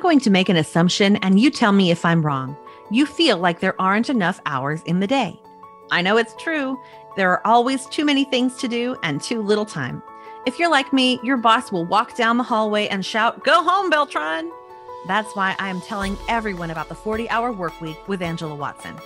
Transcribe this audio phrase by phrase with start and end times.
[0.00, 2.56] I'm going to make an assumption and you tell me if I'm wrong.
[2.90, 5.38] You feel like there aren't enough hours in the day.
[5.90, 6.80] I know it's true.
[7.18, 10.02] There are always too many things to do and too little time.
[10.46, 13.90] If you're like me, your boss will walk down the hallway and shout, Go home,
[13.90, 14.50] Beltran.
[15.06, 18.96] That's why I am telling everyone about the 40 hour work week with Angela Watson.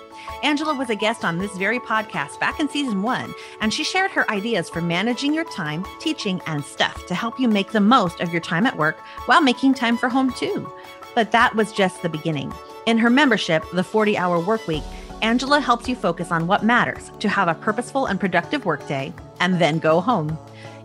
[0.42, 4.11] Angela was a guest on this very podcast back in season one, and she shared
[4.11, 8.20] her ideas for managing your time, teaching, and stuff to help you make the most
[8.20, 10.70] of your time at work while making time for home too.
[11.14, 12.53] But that was just the beginning.
[12.86, 14.82] In her membership, the 40 hour work week,
[15.23, 19.61] Angela helps you focus on what matters to have a purposeful and productive workday and
[19.61, 20.39] then go home.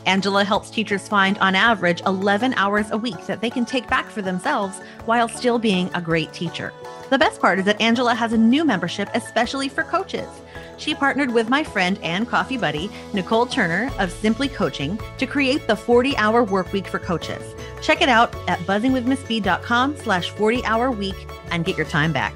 [0.05, 4.09] Angela helps teachers find, on average, 11 hours a week that they can take back
[4.09, 6.71] for themselves while still being a great teacher.
[7.09, 10.29] The best part is that Angela has a new membership especially for coaches.
[10.79, 15.67] She partnered with my friend and coffee buddy, Nicole Turner of Simply Coaching, to create
[15.67, 17.53] the 40-hour work week for coaches.
[17.81, 22.33] Check it out at buzzingwithmissb.com slash 40-hour week and get your time back.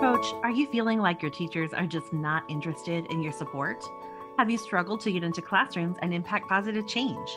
[0.00, 3.84] Coach, are you feeling like your teachers are just not interested in your support?
[4.38, 7.28] Have you struggled to get into classrooms and impact positive change?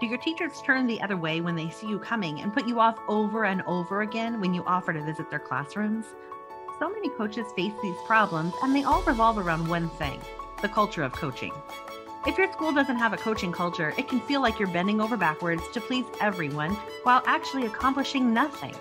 [0.00, 2.80] Do your teachers turn the other way when they see you coming and put you
[2.80, 6.06] off over and over again when you offer to visit their classrooms?
[6.80, 10.18] So many coaches face these problems, and they all revolve around one thing
[10.62, 11.52] the culture of coaching.
[12.26, 15.16] If your school doesn't have a coaching culture, it can feel like you're bending over
[15.16, 18.74] backwards to please everyone while actually accomplishing nothing.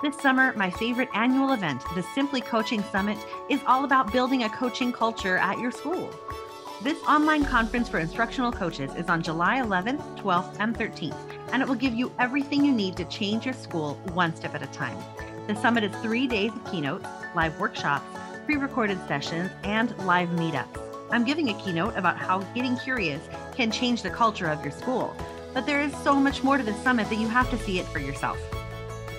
[0.00, 3.18] This summer, my favorite annual event, the Simply Coaching Summit,
[3.50, 6.10] is all about building a coaching culture at your school.
[6.82, 11.18] This online conference for instructional coaches is on July 11th, 12th, and 13th,
[11.52, 14.62] and it will give you everything you need to change your school one step at
[14.62, 14.96] a time.
[15.46, 18.04] The summit is three days of keynotes, live workshops,
[18.44, 20.78] pre recorded sessions, and live meetups.
[21.10, 23.22] I'm giving a keynote about how getting curious
[23.54, 25.14] can change the culture of your school,
[25.52, 27.86] but there is so much more to the summit that you have to see it
[27.86, 28.38] for yourself.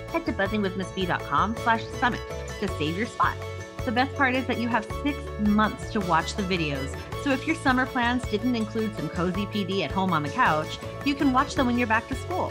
[0.08, 2.20] Head to buzzingwithmissb.com slash summit
[2.60, 3.36] to save your spot.
[3.84, 6.96] The best part is that you have six months to watch the videos.
[7.22, 10.78] So if your summer plans didn't include some cozy PD at home on the couch,
[11.04, 12.50] you can watch them when you're back to school.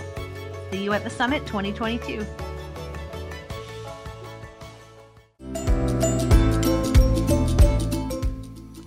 [0.71, 2.25] See you at the Summit 2022.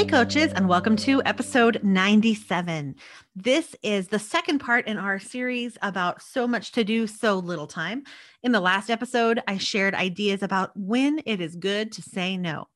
[0.00, 2.94] Hey, coaches, and welcome to episode 97.
[3.36, 7.66] This is the second part in our series about so much to do, so little
[7.66, 8.04] time.
[8.42, 12.68] In the last episode, I shared ideas about when it is good to say no.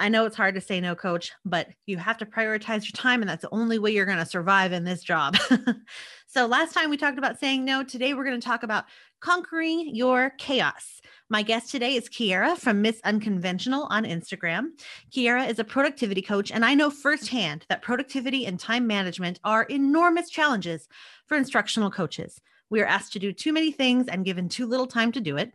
[0.00, 3.22] I know it's hard to say no, coach, but you have to prioritize your time,
[3.22, 5.36] and that's the only way you're going to survive in this job.
[6.26, 7.84] so, last time we talked about saying no.
[7.84, 8.86] Today, we're going to talk about
[9.20, 11.00] conquering your chaos.
[11.32, 14.70] My guest today is Kiera from Miss Unconventional on Instagram.
[15.12, 19.62] Kiera is a productivity coach, and I know firsthand that productivity and time management are
[19.62, 20.88] enormous challenges
[21.26, 22.40] for instructional coaches.
[22.68, 25.36] We are asked to do too many things and given too little time to do
[25.36, 25.52] it.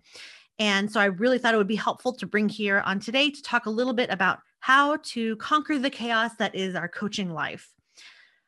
[0.59, 3.44] And so I really thought it would be helpful to bring here on today to
[3.44, 7.69] talk a little bit about how to conquer the chaos that is our coaching life.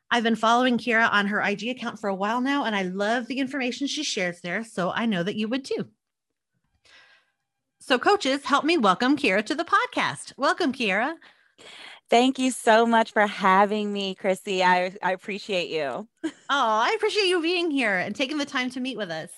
[0.10, 3.28] I've been following Kiera on her IG account for a while now, and I love
[3.28, 4.64] the information she shares there.
[4.64, 5.90] So I know that you would too.
[7.88, 10.34] So, coaches, help me welcome Kiera to the podcast.
[10.36, 11.16] Welcome, Kiera.
[12.10, 14.62] Thank you so much for having me, Chrissy.
[14.62, 16.06] I, I appreciate you.
[16.26, 19.30] oh, I appreciate you being here and taking the time to meet with us.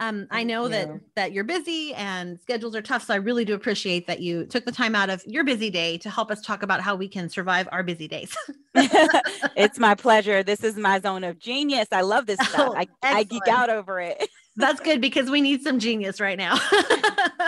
[0.00, 0.68] Um, I know you.
[0.68, 4.44] that that you're busy and schedules are tough, so I really do appreciate that you
[4.44, 7.08] took the time out of your busy day to help us talk about how we
[7.08, 8.36] can survive our busy days.
[8.74, 10.42] it's my pleasure.
[10.42, 11.88] This is my zone of genius.
[11.90, 12.68] I love this stuff.
[12.70, 14.28] Oh, I, I geek out over it.
[14.56, 16.54] That's good because we need some genius right now.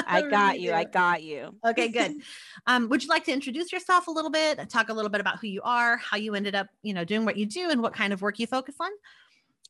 [0.07, 0.73] I got you.
[0.73, 1.55] I got you.
[1.65, 2.17] Okay, good.
[2.69, 4.69] Um, would you like to introduce yourself a little bit?
[4.69, 7.25] Talk a little bit about who you are, how you ended up, you know, doing
[7.25, 8.91] what you do, and what kind of work you focus on?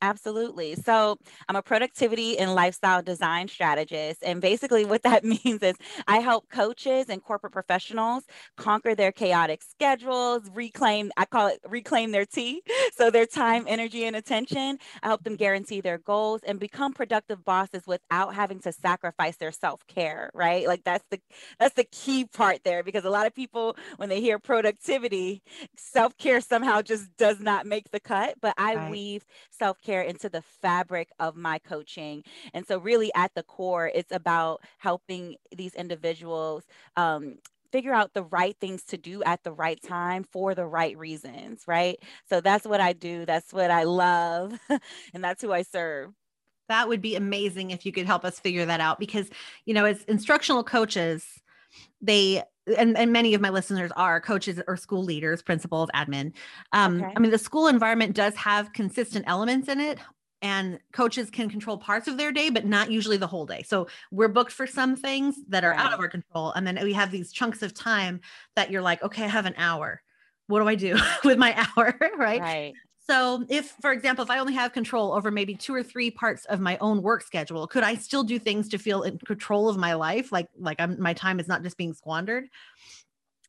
[0.01, 0.75] Absolutely.
[0.75, 1.17] So,
[1.49, 4.23] I'm a productivity and lifestyle design strategist.
[4.23, 5.75] And basically, what that means is
[6.07, 8.23] I help coaches and corporate professionals
[8.57, 12.61] conquer their chaotic schedules, reclaim, I call it reclaim their tea.
[12.95, 14.77] So, their time, energy, and attention.
[15.03, 19.51] I help them guarantee their goals and become productive bosses without having to sacrifice their
[19.51, 20.65] self care, right?
[20.67, 21.19] Like, that's the
[21.59, 25.41] that's the key part there because a lot of people, when they hear productivity,
[25.75, 28.35] self care somehow just does not make the cut.
[28.41, 28.89] But I right.
[28.89, 32.23] weave self care into the fabric of my coaching.
[32.53, 36.63] And so, really, at the core, it's about helping these individuals
[36.95, 37.37] um,
[37.71, 41.63] figure out the right things to do at the right time for the right reasons,
[41.67, 41.97] right?
[42.29, 43.25] So that's what I do.
[43.25, 44.59] That's what I love.
[45.13, 46.13] and that's who I serve.
[46.69, 49.29] That would be amazing if you could help us figure that out because,
[49.65, 51.25] you know, as instructional coaches,
[52.01, 52.43] they
[52.77, 56.33] and, and many of my listeners are coaches or school leaders, principals, admin.
[56.73, 57.13] Um, okay.
[57.15, 59.99] I mean, the school environment does have consistent elements in it,
[60.41, 63.87] and coaches can control parts of their day but not usually the whole day so
[64.11, 65.79] we're booked for some things that are right.
[65.79, 68.21] out of our control and then we have these chunks of time
[68.55, 70.01] that you're like okay i have an hour
[70.47, 72.73] what do i do with my hour right right
[73.09, 76.45] so if for example if i only have control over maybe two or three parts
[76.45, 79.77] of my own work schedule could i still do things to feel in control of
[79.77, 80.31] my life?
[80.31, 82.45] Like like I'm, my time is not just being squandered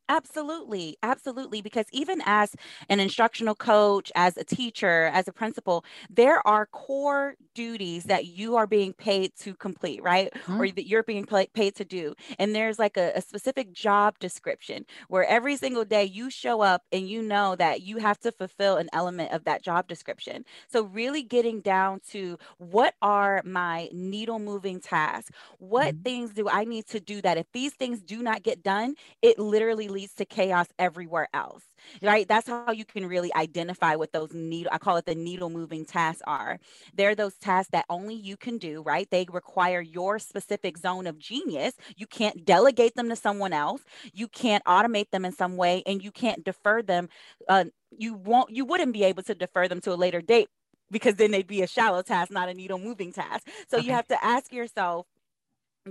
[0.09, 0.97] Absolutely.
[1.03, 1.63] Absolutely.
[1.63, 2.55] Because even as
[2.89, 8.57] an instructional coach, as a teacher, as a principal, there are core duties that you
[8.57, 10.33] are being paid to complete, right?
[10.33, 10.61] Mm-hmm.
[10.61, 12.15] Or that you're being paid to do.
[12.39, 16.83] And there's like a, a specific job description where every single day you show up
[16.93, 20.45] and you know that you have to fulfill an element of that job description.
[20.69, 25.31] So, really getting down to what are my needle moving tasks?
[25.59, 26.03] What mm-hmm.
[26.03, 29.39] things do I need to do that if these things do not get done, it
[29.39, 31.65] literally leads to chaos everywhere else
[32.03, 32.27] right?
[32.27, 35.85] That's how you can really identify what those needle i call it the needle moving
[35.85, 36.59] tasks are.
[36.95, 39.09] They're those tasks that only you can do right?
[39.11, 41.75] They require your specific zone of genius.
[41.97, 43.83] You can't delegate them to someone else.
[44.13, 47.09] You can't automate them in some way and you can't defer them
[47.49, 47.65] uh,
[47.97, 50.49] you won't you wouldn't be able to defer them to a later date
[50.91, 53.47] because then they'd be a shallow task not a needle moving task.
[53.69, 53.87] So okay.
[53.87, 55.07] you have to ask yourself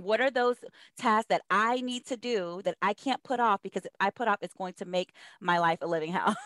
[0.02, 0.56] what are those
[0.96, 4.28] tasks that I need to do that I can't put off because if I put
[4.28, 6.36] off, it's going to make my life a living hell.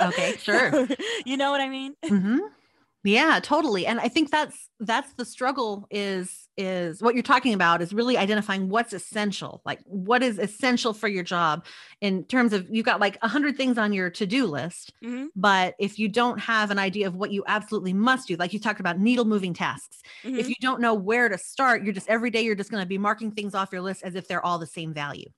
[0.00, 0.86] okay, sure.
[1.24, 1.94] you know what I mean?
[2.04, 2.38] Mm-hmm.
[3.06, 3.86] Yeah, totally.
[3.86, 8.16] And I think that's that's the struggle is is what you're talking about is really
[8.16, 9.62] identifying what's essential.
[9.64, 11.66] Like what is essential for your job
[12.00, 14.92] in terms of you've got like a hundred things on your to-do list.
[15.04, 15.26] Mm-hmm.
[15.36, 18.58] But if you don't have an idea of what you absolutely must do, like you
[18.58, 20.02] talked about needle moving tasks.
[20.24, 20.38] Mm-hmm.
[20.38, 22.88] If you don't know where to start, you're just every day you're just going to
[22.88, 25.28] be marking things off your list as if they're all the same value.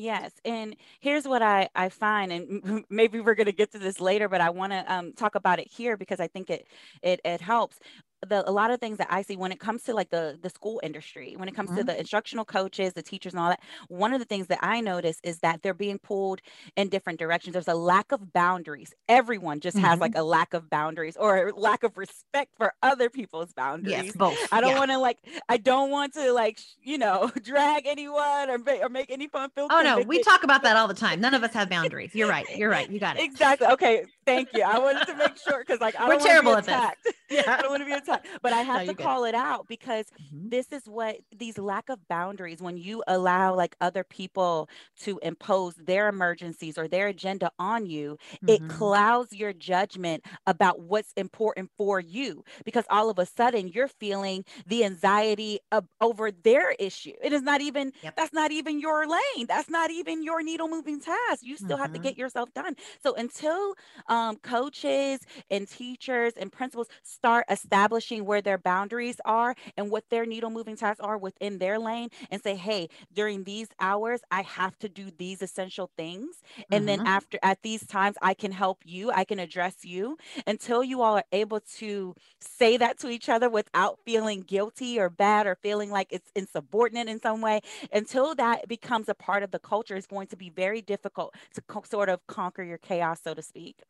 [0.00, 0.30] Yes.
[0.44, 4.28] And here's what I, I find, and maybe we're going to get to this later,
[4.28, 6.68] but I want to um, talk about it here because I think it,
[7.02, 7.80] it, it helps
[8.26, 10.50] the a lot of things that I see when it comes to like the the
[10.50, 11.78] school industry, when it comes mm-hmm.
[11.78, 14.80] to the instructional coaches, the teachers, and all that, one of the things that I
[14.80, 16.40] notice is that they're being pulled
[16.76, 17.52] in different directions.
[17.52, 18.94] There's a lack of boundaries.
[19.08, 19.86] Everyone just mm-hmm.
[19.86, 24.06] has like a lack of boundaries or lack of respect for other people's boundaries.
[24.06, 24.36] Yes, both.
[24.52, 24.78] I don't yeah.
[24.78, 25.18] want to like
[25.48, 29.50] I don't want to like you know drag anyone or make or make any fun
[29.50, 29.68] feel.
[29.70, 31.20] Oh no, we talk about that all the time.
[31.20, 32.14] None of us have boundaries.
[32.14, 32.46] You're right.
[32.56, 32.90] You're right.
[32.90, 33.22] You got it.
[33.22, 33.66] Exactly.
[33.68, 34.04] Okay.
[34.28, 34.62] Thank you.
[34.62, 37.14] I wanted to make sure because like I we're terrible at this.
[37.30, 37.42] Yeah.
[37.46, 39.28] I don't want to be attacked, but I have no, to call good.
[39.28, 40.48] it out because mm-hmm.
[40.48, 44.70] this is what these lack of boundaries when you allow like other people
[45.00, 48.48] to impose their emergencies or their agenda on you, mm-hmm.
[48.48, 53.88] it clouds your judgment about what's important for you because all of a sudden you're
[53.88, 57.12] feeling the anxiety of, over their issue.
[57.22, 58.16] It is not even yep.
[58.16, 59.46] that's not even your lane.
[59.46, 61.42] That's not even your needle moving task.
[61.42, 61.82] You still mm-hmm.
[61.82, 62.04] have to mm-hmm.
[62.04, 62.74] get yourself done.
[63.02, 63.74] So until
[64.06, 65.20] um, coaches
[65.50, 70.76] and teachers and principals start establishing where their boundaries are and what their needle moving
[70.76, 75.10] tasks are within their lane and say, hey, during these hours, I have to do
[75.16, 76.42] these essential things.
[76.70, 76.98] And mm-hmm.
[76.98, 81.02] then after at these times, I can help you, I can address you until you
[81.02, 85.56] all are able to say that to each other without feeling guilty or bad or
[85.62, 87.60] feeling like it's insubordinate in some way.
[87.92, 91.62] Until that becomes a part of the culture, it's going to be very difficult to
[91.62, 93.82] co- sort of conquer your chaos, so to speak.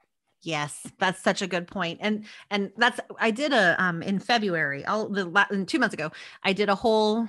[0.43, 1.99] Yes, that's such a good point.
[2.01, 6.11] And and that's I did a um in February, all the two months ago,
[6.45, 7.27] I did a whole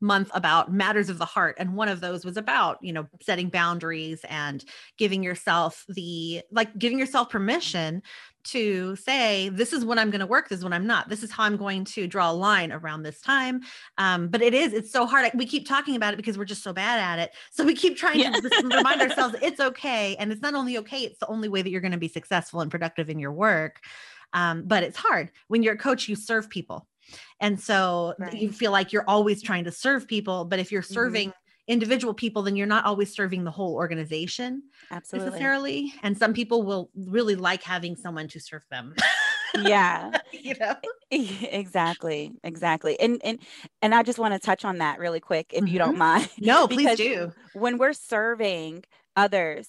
[0.00, 3.48] month about matters of the heart and one of those was about you know setting
[3.48, 4.64] boundaries and
[4.98, 8.02] giving yourself the like giving yourself permission
[8.44, 11.08] to say this is when i'm going to work this is when i'm not.
[11.08, 13.60] This is how i'm going to draw a line around this time.
[13.98, 16.62] Um, but it is it's so hard we keep talking about it because we're just
[16.62, 17.34] so bad at it.
[17.52, 18.32] So we keep trying yeah.
[18.32, 21.70] to remind ourselves it's okay and it's not only okay it's the only way that
[21.70, 23.80] you're going to be successful and productive in your work
[24.32, 25.30] um, but it's hard.
[25.48, 26.88] When you're a coach you serve people
[27.40, 28.32] and so right.
[28.32, 32.14] you feel like you're always trying to serve people but if you're serving mm-hmm individual
[32.14, 35.30] people, then you're not always serving the whole organization Absolutely.
[35.30, 35.94] necessarily.
[36.02, 38.94] And some people will really like having someone to serve them.
[39.62, 40.74] yeah you know
[41.10, 43.38] exactly exactly and and
[43.82, 45.72] and i just want to touch on that really quick if mm-hmm.
[45.72, 45.98] you don't mm-hmm.
[45.98, 48.82] mind no please do when we're serving
[49.14, 49.68] others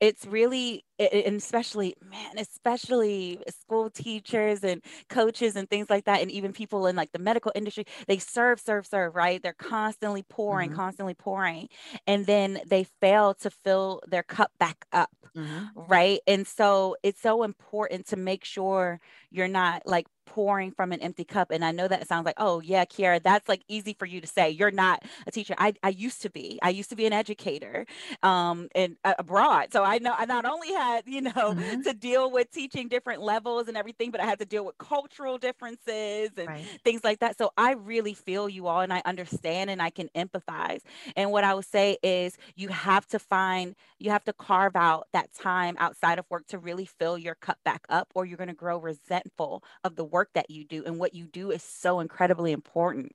[0.00, 6.30] it's really and especially man especially school teachers and coaches and things like that and
[6.30, 10.70] even people in like the medical industry they serve serve serve right they're constantly pouring
[10.70, 10.78] mm-hmm.
[10.78, 11.68] constantly pouring
[12.06, 15.64] and then they fail to fill their cup back up mm-hmm.
[15.88, 19.00] right and so it's so important to make sure
[19.30, 21.50] you're not like pouring from an empty cup.
[21.50, 24.26] And I know that sounds like, oh, yeah, Kiara, that's like easy for you to
[24.26, 24.50] say.
[24.50, 25.54] You're not a teacher.
[25.56, 26.58] I, I used to be.
[26.62, 27.86] I used to be an educator
[28.22, 29.68] um, and uh, abroad.
[29.72, 31.80] So I know I not only had, you know, mm-hmm.
[31.82, 35.38] to deal with teaching different levels and everything, but I had to deal with cultural
[35.38, 36.64] differences and right.
[36.84, 37.38] things like that.
[37.38, 40.80] So I really feel you all and I understand and I can empathize.
[41.16, 45.06] And what I would say is you have to find, you have to carve out
[45.14, 48.48] that time outside of work to really fill your cup back up, or you're going
[48.48, 51.62] to grow resentful of the work work that you do and what you do is
[51.62, 53.14] so incredibly important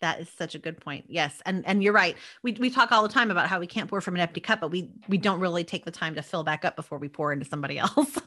[0.00, 1.06] that is such a good point.
[1.08, 1.40] Yes.
[1.46, 2.16] And and you're right.
[2.42, 4.60] We we talk all the time about how we can't pour from an empty cup,
[4.60, 7.32] but we we don't really take the time to fill back up before we pour
[7.32, 8.18] into somebody else.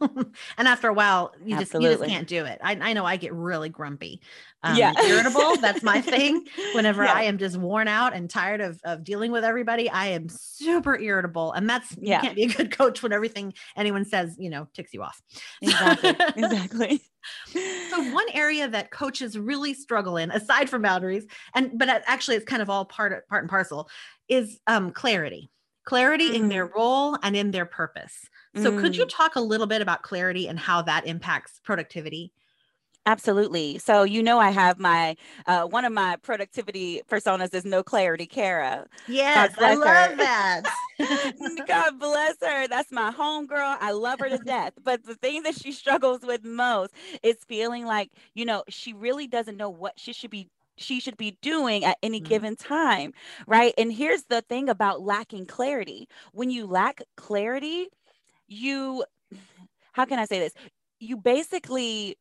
[0.57, 2.59] and after a while, you just you just can't do it.
[2.63, 4.19] I, I know I get really grumpy.
[4.61, 4.93] Um, yeah.
[5.03, 5.55] irritable.
[5.57, 6.45] That's my thing.
[6.73, 7.13] Whenever yeah.
[7.13, 10.99] I am just worn out and tired of of dealing with everybody, I am super
[10.99, 11.53] irritable.
[11.53, 12.17] And that's yeah.
[12.17, 15.21] you can't be a good coach when everything anyone says, you know, ticks you off.
[15.61, 16.09] Exactly.
[16.43, 17.01] exactly
[17.89, 22.45] so one area that coaches really struggle in aside from boundaries and but actually it's
[22.45, 23.89] kind of all part part and parcel
[24.27, 25.49] is um, clarity
[25.85, 26.35] clarity mm.
[26.35, 26.75] in their mm.
[26.75, 28.79] role and in their purpose so mm.
[28.79, 29.09] could you mm.
[29.09, 32.31] talk a little bit about clarity and how that impacts productivity
[33.09, 33.79] Absolutely.
[33.79, 35.15] So you know I have my
[35.47, 38.85] uh, one of my productivity personas is no clarity, Kara.
[39.07, 40.61] Yes, I love that.
[41.67, 42.67] God bless her.
[42.67, 43.77] That's my homegirl.
[43.79, 44.73] I love her to death.
[44.83, 49.25] But the thing that she struggles with most is feeling like, you know, she really
[49.25, 50.47] doesn't know what she should be
[50.77, 52.29] she should be doing at any mm-hmm.
[52.29, 53.11] given time,
[53.47, 53.73] right?
[53.75, 56.07] And here's the thing about lacking clarity.
[56.31, 57.87] When you lack clarity,
[58.47, 59.03] you
[59.93, 60.53] how can I say this?
[60.99, 62.17] You basically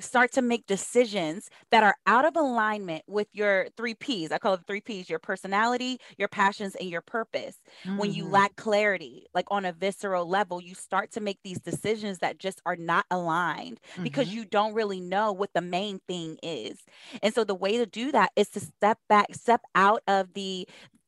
[0.00, 4.32] start to make decisions that are out of alignment with your three P's.
[4.32, 7.58] I call it three P's your personality, your passions, and your purpose.
[7.84, 7.98] Mm-hmm.
[7.98, 8.32] When you mm-hmm.
[8.32, 12.60] lack clarity, like on a visceral level, you start to make these decisions that just
[12.66, 14.02] are not aligned mm-hmm.
[14.02, 16.78] because you don't really know what the main thing is.
[17.22, 20.66] And so the way to do that is to step back, step out of the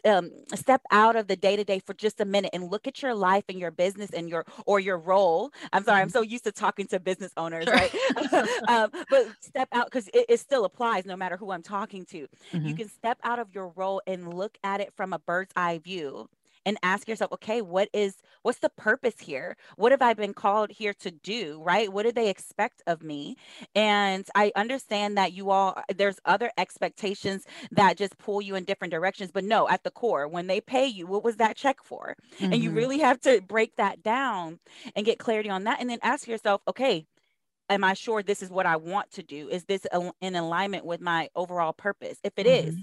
[0.09, 3.03] um, step out of the day to day for just a minute and look at
[3.03, 5.50] your life and your business and your or your role.
[5.73, 6.12] I'm sorry, I'm mm-hmm.
[6.12, 7.75] so used to talking to business owners, sure.
[7.75, 7.95] right?
[8.69, 12.27] um, but step out because it, it, still applies no matter who I'm talking to.
[12.53, 12.67] Mm-hmm.
[12.67, 15.79] You can step out of your role and look at it from a bird's eye
[15.79, 16.29] view
[16.69, 20.71] and ask yourself okay what is what's the purpose here what have i been called
[20.71, 23.35] here to do right what do they expect of me
[23.75, 28.65] and i understand that you all uh, there's other expectations that just pull you in
[28.65, 31.79] different directions but no at the core when they pay you what was that check
[31.83, 32.53] for mm-hmm.
[32.53, 32.79] and you mm-hmm.
[32.79, 34.59] really have to break that down
[34.95, 37.07] and get clarity on that and then ask yourself okay
[37.71, 39.47] am I sure this is what I want to do?
[39.51, 39.87] Is this
[40.23, 42.19] in alignment with my overall purpose?
[42.25, 42.69] If it mm-hmm.
[42.69, 42.77] is,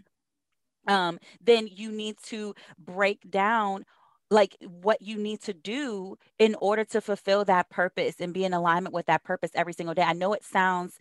[0.88, 3.86] um, then you need to break down
[4.32, 8.54] like what you need to do in order to fulfill that purpose and be in
[8.54, 10.02] alignment with that purpose every single day.
[10.02, 10.98] I know it sounds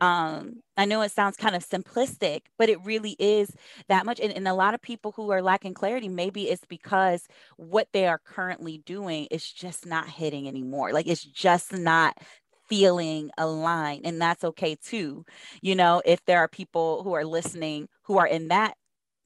[0.00, 3.50] um I know it sounds kind of simplistic, but it really is
[3.88, 4.20] that much.
[4.20, 7.26] And, and a lot of people who are lacking clarity, maybe it's because
[7.56, 10.92] what they are currently doing is just not hitting anymore.
[10.92, 12.18] Like it's just not
[12.68, 14.04] feeling aligned.
[14.04, 15.24] And that's okay too.
[15.62, 18.76] You know, if there are people who are listening who are in that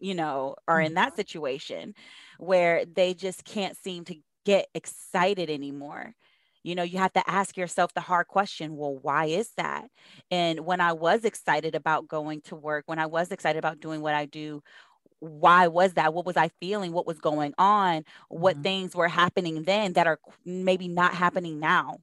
[0.00, 1.16] you know, are in that mm-hmm.
[1.16, 1.95] situation
[2.38, 6.14] where they just can't seem to get excited anymore.
[6.62, 9.88] You know, you have to ask yourself the hard question well, why is that?
[10.30, 14.00] And when I was excited about going to work, when I was excited about doing
[14.00, 14.62] what I do,
[15.21, 16.12] why was that?
[16.14, 16.92] What was I feeling?
[16.92, 18.04] What was going on?
[18.28, 18.62] What mm-hmm.
[18.62, 21.99] things were happening then that are maybe not happening now?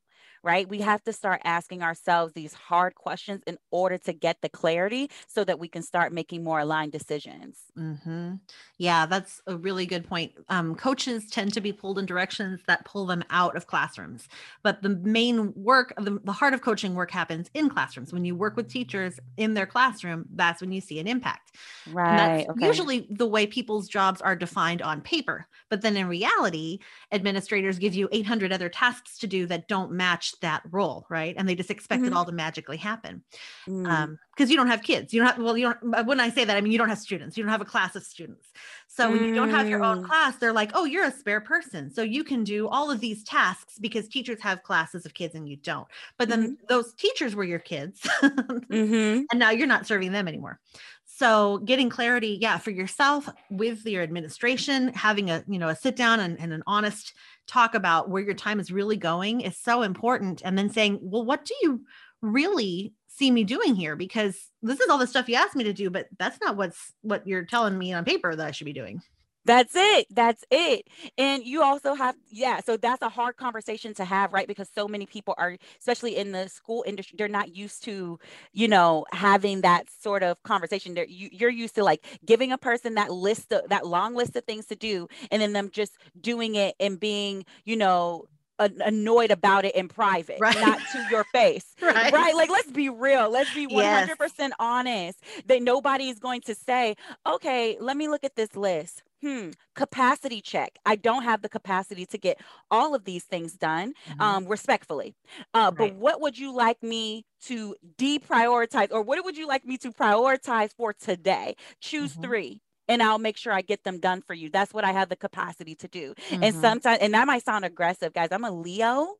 [0.47, 0.69] Right?
[0.69, 5.11] We have to start asking ourselves these hard questions in order to get the clarity
[5.27, 7.57] so that we can start making more aligned decisions.
[7.77, 8.35] Mm-hmm.
[8.77, 10.31] Yeah, that's a really good point.
[10.47, 14.29] Um, coaches tend to be pulled in directions that pull them out of classrooms,
[14.63, 18.13] but the main work, the, the heart of coaching work happens in classrooms.
[18.13, 21.57] When you work with teachers in their classroom, that's when you see an impact.
[21.91, 22.47] Right.
[22.47, 22.65] Okay.
[22.65, 26.79] Usually the way people's jobs are defined on paper, but then in reality,
[27.11, 31.35] administrators give you 800 other tasks to do that don't match that role, right?
[31.37, 32.13] And they just expect mm-hmm.
[32.13, 33.23] it all to magically happen.
[33.67, 33.87] Mm.
[33.87, 35.13] Um, because you don't have kids.
[35.13, 36.99] You don't have, well, you don't, when I say that, I mean, you don't have
[36.99, 38.51] students, you don't have a class of students.
[38.87, 40.05] So when you don't have your own mm.
[40.05, 41.91] class, they're like, oh, you're a spare person.
[41.91, 45.49] So you can do all of these tasks because teachers have classes of kids and
[45.49, 45.87] you don't.
[46.17, 46.65] But then mm-hmm.
[46.69, 48.01] those teachers were your kids.
[48.21, 49.23] mm-hmm.
[49.31, 50.59] And now you're not serving them anymore.
[51.05, 55.95] so getting clarity yeah for yourself with your administration having a you know a sit
[55.95, 57.13] down and, and an honest
[57.47, 61.25] talk about where your time is really going is so important and then saying well
[61.25, 61.81] what do you
[62.21, 63.95] really see me doing here?
[63.95, 66.93] Because this is all the stuff you asked me to do but that's not what's
[67.01, 69.01] what you're telling me on paper that i should be doing
[69.47, 70.07] that's it.
[70.11, 70.87] That's it.
[71.17, 72.59] And you also have, yeah.
[72.59, 74.47] So that's a hard conversation to have, right?
[74.47, 78.19] Because so many people are, especially in the school industry, they're not used to,
[78.51, 80.93] you know, having that sort of conversation.
[80.93, 84.35] They're, you, you're used to like giving a person that list of that long list
[84.35, 88.25] of things to do, and then them just doing it and being, you know,
[88.59, 90.59] annoyed about it in private, right.
[90.59, 91.75] not to your face.
[91.81, 92.11] right.
[92.11, 92.35] right.
[92.35, 93.29] Like, let's be real.
[93.29, 94.51] Let's be 100% yes.
[94.59, 99.03] honest that nobody is going to say, okay, let me look at this list.
[99.21, 100.77] Hmm, capacity check.
[100.85, 104.21] I don't have the capacity to get all of these things done mm-hmm.
[104.21, 105.15] um, respectfully.
[105.53, 105.77] Uh, right.
[105.77, 109.91] But what would you like me to deprioritize, or what would you like me to
[109.91, 111.55] prioritize for today?
[111.81, 112.23] Choose mm-hmm.
[112.23, 114.49] three and I'll make sure I get them done for you.
[114.49, 116.13] That's what I have the capacity to do.
[116.29, 116.43] Mm-hmm.
[116.43, 118.29] And sometimes, and that might sound aggressive, guys.
[118.31, 119.15] I'm a Leo.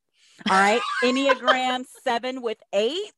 [0.49, 0.81] All right.
[1.03, 3.11] Enneagram seven with eight.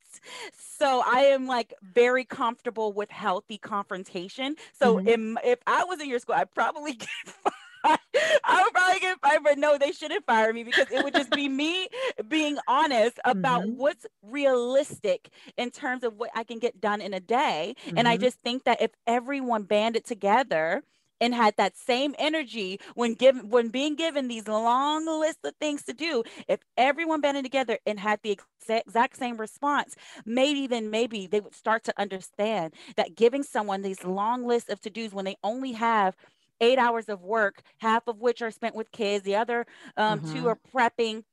[0.80, 4.56] So I am like very comfortable with healthy confrontation.
[4.80, 5.38] So mm-hmm.
[5.38, 7.54] if, if I was in your school, I'd probably get fired.
[7.84, 11.30] I would probably get fired, but no, they shouldn't fire me because it would just
[11.32, 11.88] be me
[12.28, 13.78] being honest about mm-hmm.
[13.78, 17.76] what's realistic in terms of what I can get done in a day.
[17.86, 17.98] Mm-hmm.
[17.98, 18.24] And I mm-hmm.
[18.24, 20.84] just think that if everyone banded together,
[21.22, 25.84] and had that same energy when given when being given these long list of things
[25.84, 28.38] to do if everyone banded together and had the
[28.70, 29.96] exact, same response
[30.26, 34.80] maybe then maybe they would start to understand that giving someone these long lists of
[34.80, 36.16] to-dos when they only have
[36.62, 39.66] eight hours of work, half of which are spent with kids, the other
[39.98, 40.34] um, mm-hmm.
[40.34, 41.24] two are prepping,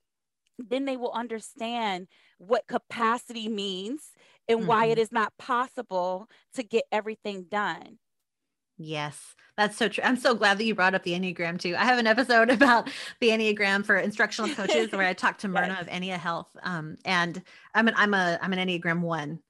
[0.59, 4.13] then they will understand what capacity means
[4.49, 4.69] and mm-hmm.
[4.69, 5.01] why it mm-hmm.
[5.13, 7.99] not possible to get everything done.
[8.79, 10.05] Yes, that's so true.
[10.05, 11.75] I'm so glad that you brought up the Enneagram too.
[11.77, 12.91] I have an episode about
[13.21, 15.81] the Enneagram for instructional coaches where I talked to Myrna yes.
[15.83, 16.49] of Ennea Health.
[16.63, 17.43] Um, and
[17.75, 19.41] I'm an I'm a I'm an Enneagram one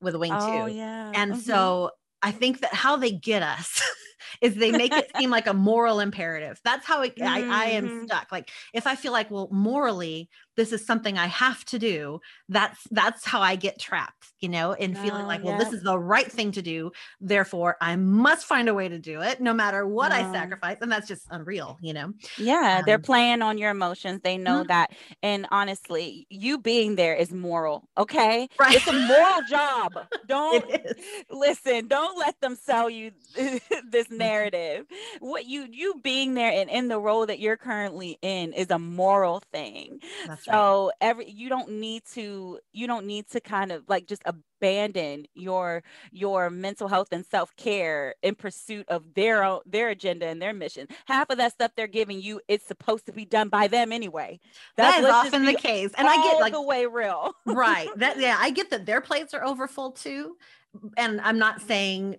[0.00, 0.74] with a wing oh, two.
[0.74, 1.12] Yeah.
[1.14, 1.40] And mm-hmm.
[1.40, 1.90] so
[2.22, 3.82] I think that how they get us
[4.40, 6.60] is they make it seem like a moral imperative.
[6.64, 7.20] That's how it.
[7.20, 8.04] I, I am mm-hmm.
[8.04, 8.32] stuck.
[8.32, 12.80] Like if I feel like, well, morally, this is something I have to do, that's
[12.90, 15.64] that's how I get trapped, you know, in oh, feeling like, well, yeah.
[15.64, 16.92] this is the right thing to do.
[17.20, 20.76] Therefore, I must find a way to do it no matter what I sacrifice.
[20.80, 22.12] And that's just unreal, you know.
[22.36, 24.20] Yeah, um, they're playing on your emotions.
[24.22, 24.68] They know mm-hmm.
[24.68, 24.92] that.
[25.22, 27.88] And honestly, you being there is moral.
[27.96, 28.48] Okay.
[28.58, 28.76] Right.
[28.76, 29.94] It's a moral job.
[30.26, 30.64] Don't
[31.30, 34.09] listen, don't let them sell you this.
[34.10, 34.86] Narrative.
[35.20, 38.78] What you you being there and in the role that you're currently in is a
[38.78, 40.00] moral thing.
[40.26, 40.94] That's so right.
[41.00, 44.22] every you don't need to you don't need to kind of like just
[44.60, 50.40] abandon your your mental health and self-care in pursuit of their own their agenda and
[50.40, 53.66] their mission half of that stuff they're giving you it's supposed to be done by
[53.68, 54.38] them anyway
[54.76, 58.20] That's that is often the case and i get like the way real right that
[58.20, 60.36] yeah i get that their plates are overfull too
[60.98, 61.66] and i'm not mm-hmm.
[61.68, 62.16] saying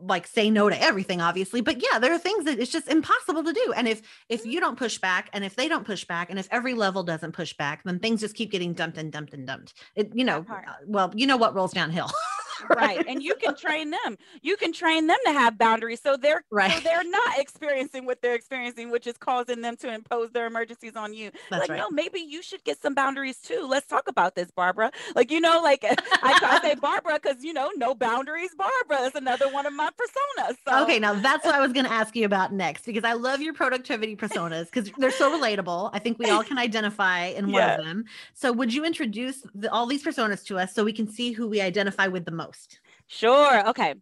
[0.00, 3.42] like say no to everything obviously but yeah there are things that it's just impossible
[3.42, 6.28] to do and if if you don't push back and if they don't push back
[6.30, 9.32] and if every level doesn't push back then things just keep getting dumped and dumped
[9.32, 9.74] and dumped.
[9.94, 12.10] It you know uh, well you know what rolls downhill
[12.76, 16.42] right and you can train them you can train them to have boundaries so they're
[16.50, 20.46] right so they're not experiencing what they're experiencing which is causing them to impose their
[20.46, 21.78] emergencies on you That's like right.
[21.78, 25.40] no maybe you should get some boundaries too let's talk about this barbara like you
[25.40, 25.98] know like I,
[26.42, 30.56] I say barbara because you know no boundaries barbara is another one of my personas
[30.66, 30.82] so.
[30.82, 33.40] okay now that's what i was going to ask you about next because i love
[33.40, 37.62] your productivity personas because they're so relatable i think we all can identify in one
[37.62, 37.76] yeah.
[37.76, 41.08] of them so would you introduce the, all these personas to us so we can
[41.08, 42.80] see who we identify with the most most?
[43.06, 43.68] Sure.
[43.68, 43.94] Okay.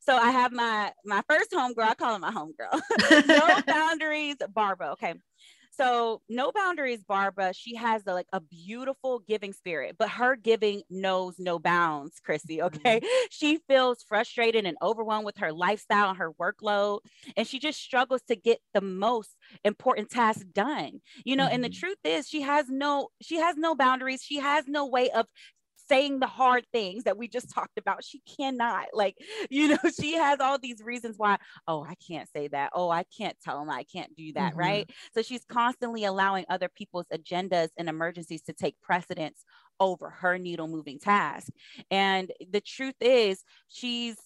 [0.00, 1.88] So I have my my first homegirl.
[1.88, 3.26] I call her my homegirl.
[3.26, 4.92] no boundaries, Barbara.
[4.92, 5.14] Okay.
[5.72, 7.54] So no boundaries, Barbara.
[7.54, 12.58] She has a, like a beautiful giving spirit, but her giving knows no bounds, Chrissy.
[12.58, 12.66] Mm-hmm.
[12.66, 12.96] Okay.
[12.98, 13.26] Mm-hmm.
[13.30, 17.00] She feels frustrated and overwhelmed with her lifestyle and her workload.
[17.36, 19.30] And she just struggles to get the most
[19.64, 21.00] important task done.
[21.24, 21.54] You know, mm-hmm.
[21.54, 21.80] and the mm-hmm.
[21.80, 24.22] truth is she has no, she has no boundaries.
[24.22, 25.26] She has no way of
[25.90, 28.04] saying the hard things that we just talked about.
[28.04, 29.16] She cannot, like,
[29.50, 32.70] you know, she has all these reasons why, oh, I can't say that.
[32.74, 34.52] Oh, I can't tell them I can't do that.
[34.52, 34.58] Mm-hmm.
[34.58, 34.90] Right.
[35.14, 39.44] So she's constantly allowing other people's agendas and emergencies to take precedence
[39.80, 41.48] over her needle moving task.
[41.90, 44.16] And the truth is, she's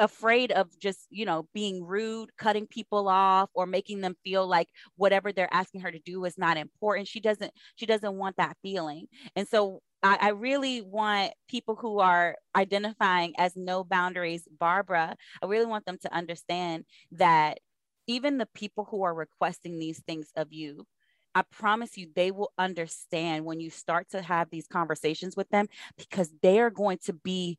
[0.00, 4.68] afraid of just you know being rude cutting people off or making them feel like
[4.94, 8.56] whatever they're asking her to do is not important she doesn't she doesn't want that
[8.62, 15.16] feeling and so I, I, really want people who are identifying as no boundaries, Barbara,
[15.42, 17.58] I really want them to understand that
[18.06, 20.86] even the people who are requesting these things of you,
[21.34, 25.66] I promise you, they will understand when you start to have these conversations with them
[25.96, 27.58] because they are going to be,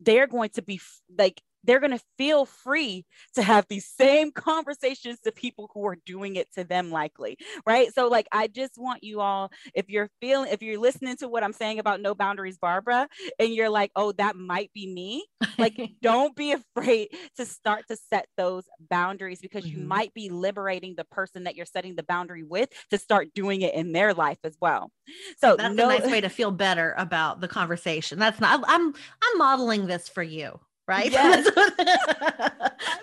[0.00, 0.80] they're going to be
[1.16, 5.96] like they're going to feel free to have these same conversations to people who are
[6.06, 7.92] doing it to them likely right?
[7.94, 11.42] So like i just want you all if you're feeling if you're listening to what
[11.42, 15.24] i'm saying about no boundaries barbara and you're like oh that might be me
[15.58, 19.80] like don't be afraid to start to set those boundaries because mm-hmm.
[19.80, 23.62] you might be liberating the person that you're setting the boundary with to start doing
[23.62, 24.90] it in their life as well.
[25.38, 28.18] So that's no- a nice way to feel better about the conversation.
[28.18, 31.10] That's not i'm i'm modeling this for you right?
[31.22, 31.48] Yes.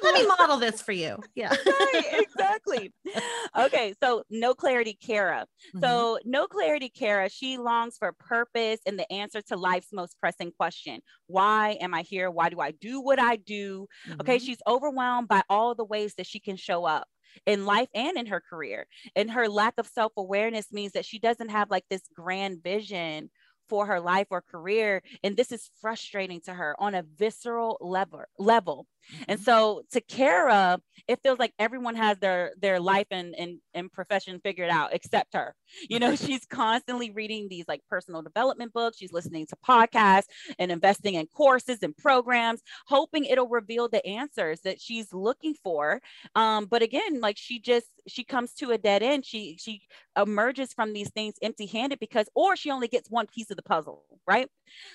[0.01, 1.17] Let me model this for you.
[1.35, 1.49] Yeah.
[1.49, 2.93] right, exactly.
[3.57, 5.45] Okay, so no clarity, Kara.
[5.69, 5.79] Mm-hmm.
[5.79, 7.29] So no clarity, Kara.
[7.29, 12.03] She longs for purpose and the answer to life's most pressing question: Why am I
[12.03, 12.29] here?
[12.29, 13.87] Why do I do what I do?
[14.07, 14.21] Mm-hmm.
[14.21, 17.07] Okay, she's overwhelmed by all the ways that she can show up
[17.45, 18.87] in life and in her career.
[19.15, 23.29] And her lack of self awareness means that she doesn't have like this grand vision
[23.69, 28.23] for her life or career and this is frustrating to her on a visceral level
[28.37, 28.87] level
[29.27, 29.43] and mm-hmm.
[29.43, 34.39] so to Kara, it feels like everyone has their their life and, and, and profession
[34.43, 35.55] figured out except her.
[35.89, 38.97] You know, she's constantly reading these like personal development books.
[38.97, 44.61] She's listening to podcasts and investing in courses and programs, hoping it'll reveal the answers
[44.61, 46.01] that she's looking for.
[46.35, 49.25] Um, but again, like she just she comes to a dead end.
[49.25, 49.81] She she
[50.17, 54.05] emerges from these things empty-handed because or she only gets one piece of the puzzle,
[54.27, 54.49] right?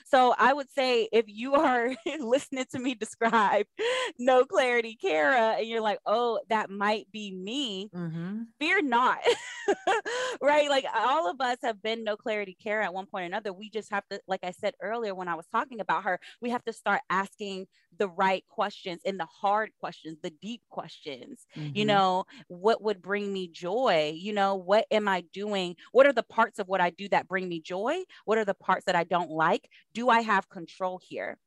[0.05, 1.90] So I would say if you are
[2.21, 3.67] listening to me describe
[4.18, 8.42] no clarity, Kara, and you're like, oh, that might be me, mm-hmm.
[8.59, 9.18] fear not.
[10.40, 10.68] right?
[10.68, 13.52] Like all of us have been no clarity, Kara, at one point or another.
[13.52, 16.50] We just have to, like I said earlier when I was talking about her, we
[16.50, 17.66] have to start asking
[17.98, 21.46] the right questions and the hard questions, the deep questions.
[21.57, 21.76] Mm-hmm.
[21.76, 24.12] You know, what would bring me joy?
[24.14, 25.76] You know, what am I doing?
[25.92, 27.96] What are the parts of what I do that bring me joy?
[28.24, 29.68] What are the parts that I don't like?
[29.94, 31.38] Do I have control here?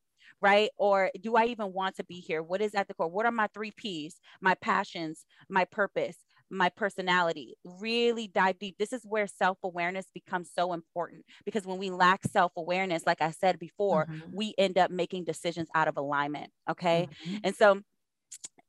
[0.42, 0.70] Right?
[0.78, 2.44] Or do I even want to be here?
[2.44, 3.08] What is at the core?
[3.08, 4.20] What are my three P's?
[4.42, 6.18] My passions, my purpose,
[6.50, 7.56] my personality.
[7.64, 8.78] Really dive deep.
[8.78, 13.22] This is where self awareness becomes so important because when we lack self awareness, like
[13.22, 14.36] I said before, mm-hmm.
[14.36, 16.52] we end up making decisions out of alignment.
[16.70, 17.10] Okay.
[17.26, 17.38] Mm-hmm.
[17.44, 17.82] And so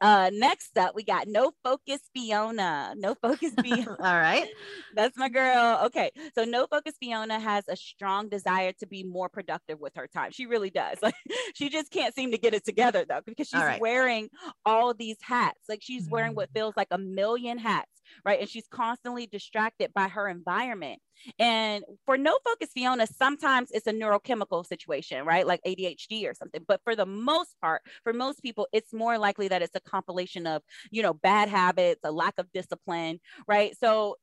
[0.00, 2.94] uh, next up, we got No Focus Fiona.
[2.96, 3.96] No Focus Fiona.
[3.98, 4.48] All right.
[4.94, 5.80] That's my girl.
[5.86, 6.10] Okay.
[6.34, 10.30] So No Focus Fiona has a strong desire to be more productive with her time.
[10.32, 10.98] She really does.
[11.08, 11.14] Like
[11.54, 13.80] she just can't seem to get it together though, because she's right.
[13.80, 14.28] wearing
[14.66, 15.60] all these hats.
[15.66, 16.54] Like she's wearing what mm.
[16.54, 18.40] feels like a million hats right?
[18.40, 21.00] And she's constantly distracted by her environment.
[21.38, 25.46] And for no focus Fiona, sometimes it's a neurochemical situation, right?
[25.46, 26.62] Like ADHD or something.
[26.66, 30.46] But for the most part, for most people, it's more likely that it's a compilation
[30.46, 33.76] of, you know, bad habits, a lack of discipline, right?
[33.78, 34.16] So,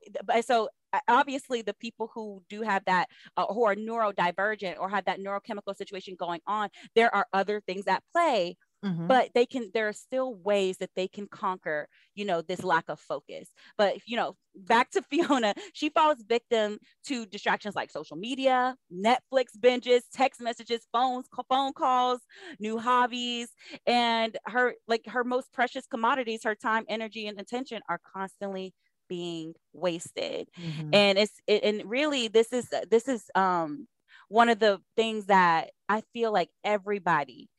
[0.45, 0.69] so
[1.07, 5.75] obviously the people who do have that uh, who are neurodivergent or have that neurochemical
[5.75, 9.07] situation going on there are other things at play Mm-hmm.
[9.07, 12.87] but they can there are still ways that they can conquer you know this lack
[12.87, 18.15] of focus but you know back to fiona she falls victim to distractions like social
[18.15, 22.19] media netflix binges text messages phones phone calls
[22.59, 23.47] new hobbies
[23.87, 28.73] and her like her most precious commodities her time energy and attention are constantly
[29.07, 30.89] being wasted mm-hmm.
[30.93, 33.87] and it's it, and really this is this is um
[34.29, 37.49] one of the things that i feel like everybody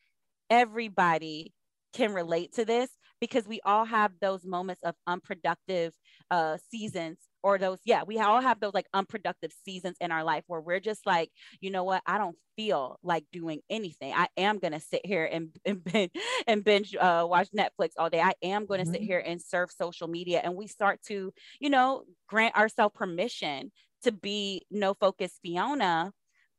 [0.50, 1.52] everybody
[1.92, 5.94] can relate to this because we all have those moments of unproductive
[6.30, 10.42] uh, seasons or those yeah we all have those like unproductive seasons in our life
[10.48, 11.30] where we're just like
[11.60, 12.02] you know what?
[12.06, 14.12] I don't feel like doing anything.
[14.14, 16.10] I am going to sit here and, and binge,
[16.46, 18.20] and binge uh, watch netflix all day.
[18.20, 18.94] I am going to mm-hmm.
[18.94, 20.40] sit here and surf social media.
[20.42, 26.12] And we start to you know grant ourselves permission to be no focus fiona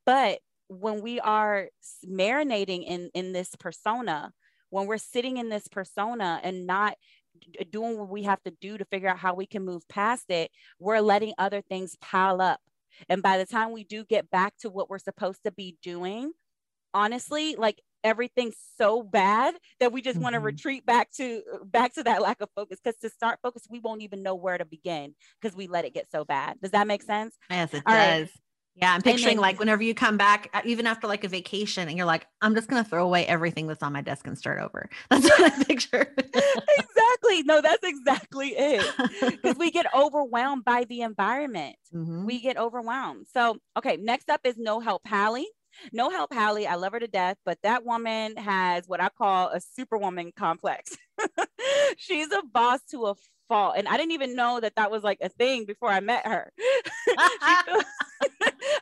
[0.06, 0.40] but
[0.70, 1.70] when we are
[2.06, 4.32] marinating in in this persona
[4.70, 6.96] when we're sitting in this persona and not
[7.72, 10.52] doing what we have to do to figure out how we can move past it
[10.80, 12.60] we're letting other things pile up.
[13.10, 16.32] And by the time we do get back to what we're supposed to be doing
[16.94, 20.24] honestly like everything's so bad that we just mm-hmm.
[20.24, 22.80] want to retreat back to back to that lack of focus.
[22.84, 25.94] Because to start focus we won't even know where to begin because we let it
[25.94, 26.60] get so bad.
[26.62, 27.38] Does that make sense?
[27.50, 28.22] Yes it All does.
[28.22, 28.30] right.
[28.80, 31.88] Yeah, I'm picturing then, like whenever you come back, uh, even after like a vacation,
[31.88, 34.62] and you're like, I'm just gonna throw away everything that's on my desk and start
[34.62, 34.88] over.
[35.10, 36.14] That's what I picture.
[36.16, 37.44] exactly.
[37.44, 38.86] No, that's exactly it.
[39.38, 41.76] Because we get overwhelmed by the environment.
[41.94, 42.26] Mm-hmm.
[42.26, 43.28] We get overwhelmed.
[43.34, 45.48] So, okay, next up is No Help Hallie.
[45.92, 46.68] No help, Hallie.
[46.68, 50.98] I love her to death, but that woman has what I call a superwoman complex.
[51.98, 53.16] She's a boss to a
[53.48, 53.76] fault.
[53.78, 56.52] And I didn't even know that that was like a thing before I met her.
[57.66, 57.84] feels,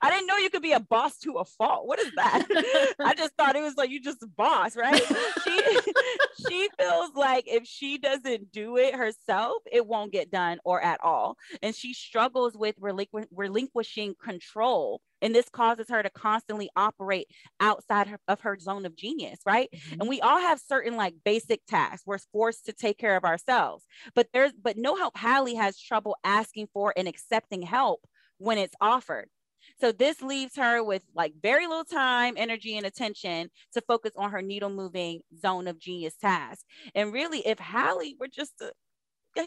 [0.02, 1.88] I didn't know you could be a boss to a fault.
[1.88, 2.96] What is that?
[3.00, 5.02] I just thought it was like you just a boss, right?
[5.44, 5.80] She
[6.48, 11.00] she feels like if she doesn't do it herself, it won't get done or at
[11.04, 11.38] all.
[11.62, 17.28] And she struggles with relinqu- relinquishing control and this causes her to constantly operate
[17.60, 19.70] outside her, of her zone of genius, right?
[19.74, 20.02] Mm-hmm.
[20.02, 22.04] And we all have certain like basic tasks.
[22.06, 23.86] We're forced to take care of ourselves.
[24.14, 28.06] But there's but no help Hallie has trouble asking for and accepting help
[28.38, 29.30] when it's offered.
[29.80, 34.32] So this leaves her with like very little time, energy, and attention to focus on
[34.32, 36.66] her needle moving zone of genius task.
[36.94, 38.72] And really, if Hallie were just to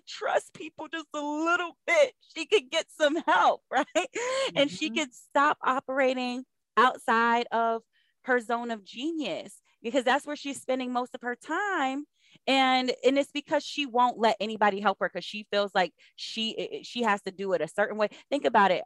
[0.06, 3.86] trust people just a little bit, she could get some help, right?
[3.96, 4.56] Mm-hmm.
[4.56, 4.98] And she mm-hmm.
[4.98, 6.44] could stop operating
[6.76, 7.82] outside of
[8.22, 12.04] her zone of genius because that's where she's spending most of her time
[12.46, 16.80] and and it's because she won't let anybody help her because she feels like she
[16.82, 18.82] she has to do it a certain way think about it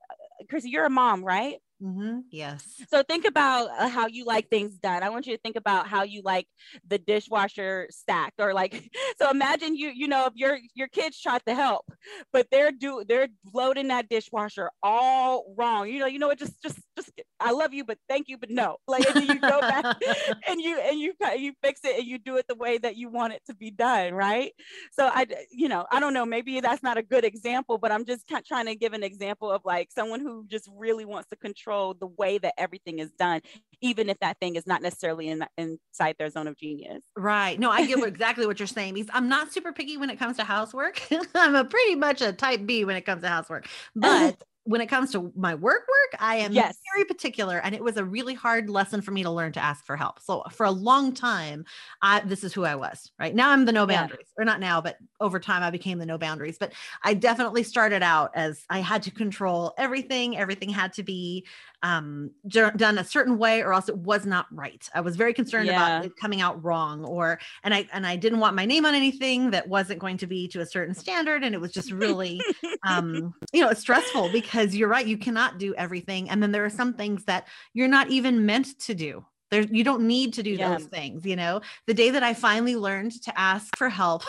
[0.49, 1.57] Chrissy, you're a mom, right?
[1.83, 2.21] Mm-hmm.
[2.31, 2.81] Yes.
[2.89, 5.03] So think about uh, how you like things done.
[5.03, 6.47] I want you to think about how you like
[6.87, 8.91] the dishwasher stacked, or like.
[9.19, 11.85] So imagine you, you know, if your your kids tried to help,
[12.33, 15.89] but they're do they're loading that dishwasher all wrong.
[15.89, 16.39] You know, you know what?
[16.39, 17.11] Just just just.
[17.43, 18.77] I love you, but thank you, but no.
[18.87, 19.85] Like and you go back
[20.49, 23.09] and you and you you fix it and you do it the way that you
[23.09, 24.53] want it to be done, right?
[24.93, 26.25] So I, you know, I don't know.
[26.25, 29.63] Maybe that's not a good example, but I'm just trying to give an example of
[29.65, 33.41] like someone who just really wants to control the way that everything is done,
[33.81, 37.05] even if that thing is not necessarily in, inside their zone of genius.
[37.17, 37.59] Right.
[37.59, 40.37] No, I get exactly what you're saying because I'm not super picky when it comes
[40.37, 41.03] to housework.
[41.35, 44.87] I'm a pretty much a type B when it comes to housework, but when it
[44.87, 46.79] comes to my work work i am yes.
[46.95, 49.85] very particular and it was a really hard lesson for me to learn to ask
[49.85, 51.65] for help so for a long time
[52.01, 54.43] i this is who i was right now i'm the no boundaries yeah.
[54.43, 56.73] or not now but over time i became the no boundaries but
[57.03, 61.45] i definitely started out as i had to control everything everything had to be
[61.83, 64.89] um, done a certain way or else it was not right.
[64.95, 65.75] I was very concerned yeah.
[65.75, 68.95] about it coming out wrong or and I and I didn't want my name on
[68.95, 72.41] anything that wasn't going to be to a certain standard and it was just really
[72.87, 76.65] um, you know, it's stressful because you're right, you cannot do everything and then there
[76.65, 79.25] are some things that you're not even meant to do.
[79.51, 80.71] There, you don't need to do yeah.
[80.71, 81.61] those things, you know.
[81.87, 84.23] The day that I finally learned to ask for help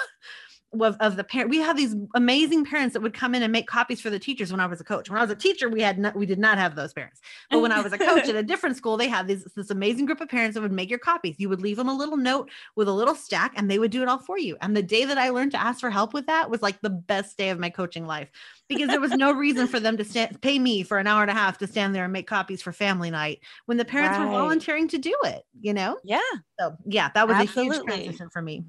[0.82, 3.68] of, of the parent we had these amazing parents that would come in and make
[3.68, 5.10] copies for the teachers when i was a coach.
[5.10, 7.22] When i was a teacher we had not, we did not have those parents.
[7.50, 10.06] But when i was a coach at a different school they had this this amazing
[10.06, 11.36] group of parents that would make your copies.
[11.38, 14.02] You would leave them a little note with a little stack and they would do
[14.02, 14.58] it all for you.
[14.62, 16.90] And the day that i learned to ask for help with that was like the
[16.90, 18.30] best day of my coaching life
[18.68, 21.32] because there was no reason for them to stand, pay me for an hour and
[21.32, 24.26] a half to stand there and make copies for family night when the parents right.
[24.26, 25.98] were volunteering to do it you know?
[26.04, 26.20] Yeah.
[26.60, 27.70] So yeah that was Absolutely.
[27.70, 28.64] a huge transition for me.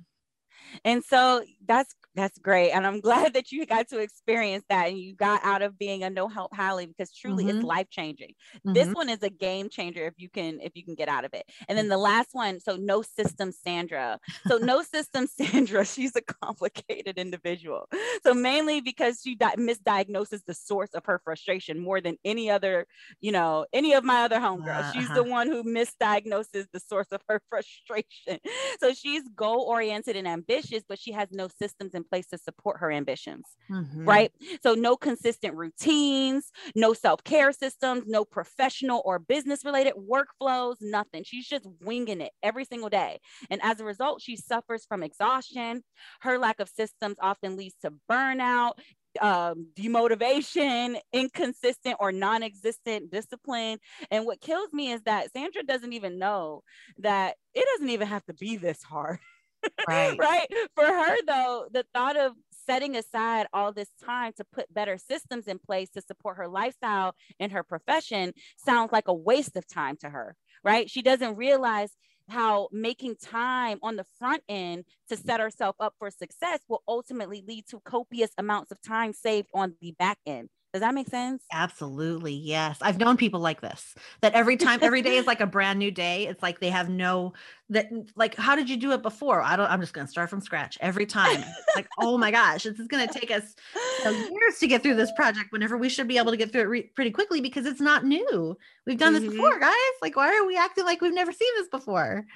[0.85, 2.71] And so that's that's great.
[2.71, 6.03] And I'm glad that you got to experience that and you got out of being
[6.03, 7.59] a no help Hallie because truly mm-hmm.
[7.59, 8.35] it's life changing.
[8.59, 8.73] Mm-hmm.
[8.73, 11.35] This one is a game changer if you can if you can get out of
[11.35, 11.45] it.
[11.69, 14.19] And then the last one, so no system Sandra.
[14.47, 17.89] So no system Sandra, she's a complicated individual.
[18.23, 22.87] So mainly because she di- misdiagnoses the source of her frustration more than any other,
[23.21, 24.81] you know, any of my other homegirls.
[24.81, 24.93] Uh-huh.
[24.93, 25.31] She's the uh-huh.
[25.31, 28.39] one who misdiagnoses the source of her frustration.
[28.81, 32.81] So she's goal oriented and ambitious, but she has no systems in place to support
[32.81, 34.05] her ambitions, mm-hmm.
[34.05, 34.33] right?
[34.63, 41.25] So, no consistent routines, no self care systems, no professional or business related workflows, nothing.
[41.25, 43.21] She's just winging it every single day.
[43.51, 45.83] And as a result, she suffers from exhaustion.
[46.21, 48.73] Her lack of systems often leads to burnout
[49.21, 53.79] um, demotivation, inconsistent or non existent discipline.
[54.11, 56.63] And what kills me is that Sandra doesn't even know
[56.99, 59.19] that it doesn't even have to be this hard.
[59.89, 60.19] Right.
[60.19, 60.47] right.
[60.75, 62.33] For her, though, the thought of
[62.67, 67.15] setting aside all this time to put better systems in place to support her lifestyle
[67.39, 70.37] and her profession sounds like a waste of time to her.
[70.63, 70.89] Right.
[70.89, 71.91] She doesn't realize
[72.29, 77.45] how making time on the front end to set herself up for success will ultimately
[77.47, 80.49] lead to copious amounts of time saved on the back end.
[80.75, 81.45] Does that make sense?
[81.53, 82.33] Absolutely.
[82.33, 82.79] Yes.
[82.83, 85.93] I've known people like this that every time, every day is like a brand new
[85.93, 86.27] day.
[86.27, 87.33] It's like they have no,
[87.71, 89.41] that, like, how did you do it before?
[89.41, 91.45] I don't, I'm just going to start from scratch every time.
[91.77, 93.55] like, oh my gosh, this is going to take us
[94.01, 96.51] you know, years to get through this project whenever we should be able to get
[96.51, 98.59] through it re- pretty quickly because it's not new.
[98.85, 99.27] We've done mm-hmm.
[99.27, 99.75] this before, guys.
[100.03, 102.27] Like, why are we acting like we've never seen this before?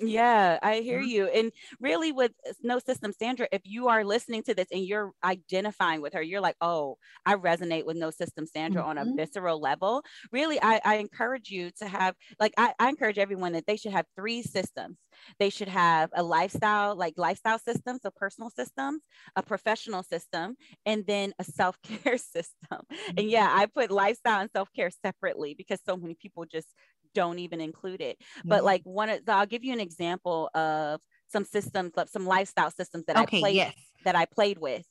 [0.00, 1.26] Yeah, I hear you.
[1.26, 2.30] And really, with
[2.62, 6.40] No System Sandra, if you are listening to this and you're identifying with her, you're
[6.40, 8.90] like, oh, I resonate with No System Sandra mm-hmm.
[8.90, 9.16] on a mm-hmm.
[9.16, 10.04] visceral level.
[10.30, 13.92] Really, I, I encourage you to have, like, I, I encourage everyone that they should
[13.92, 14.96] have three systems.
[15.38, 19.02] They should have a lifestyle, like lifestyle systems, so personal systems,
[19.36, 22.54] a professional system, and then a self care system.
[22.70, 23.18] Mm-hmm.
[23.18, 26.68] And yeah, I put lifestyle and self care separately because so many people just
[27.14, 28.18] don't even include it.
[28.18, 28.48] Mm-hmm.
[28.48, 31.00] But like one of the, I'll give you an example of
[31.30, 33.74] some systems, some lifestyle systems that okay, I played yes.
[34.04, 34.84] that I played with.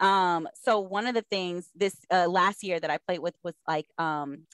[0.00, 3.54] Um, so one of the things this uh, last year that I played with was
[3.66, 4.44] like um,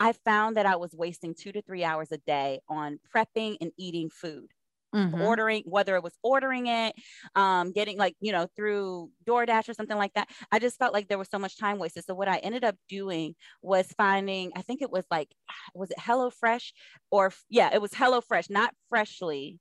[0.00, 3.72] I found that I was wasting two to three hours a day on prepping and
[3.76, 4.48] eating food
[4.94, 5.20] mm-hmm.
[5.20, 6.94] ordering, whether it was ordering it,
[7.34, 10.28] um, getting like, you know, through DoorDash or something like that.
[10.50, 12.04] I just felt like there was so much time wasted.
[12.04, 15.28] So what I ended up doing was finding, I think it was like,
[15.74, 16.72] was it HelloFresh
[17.10, 19.58] or yeah, it was HelloFresh, not Freshly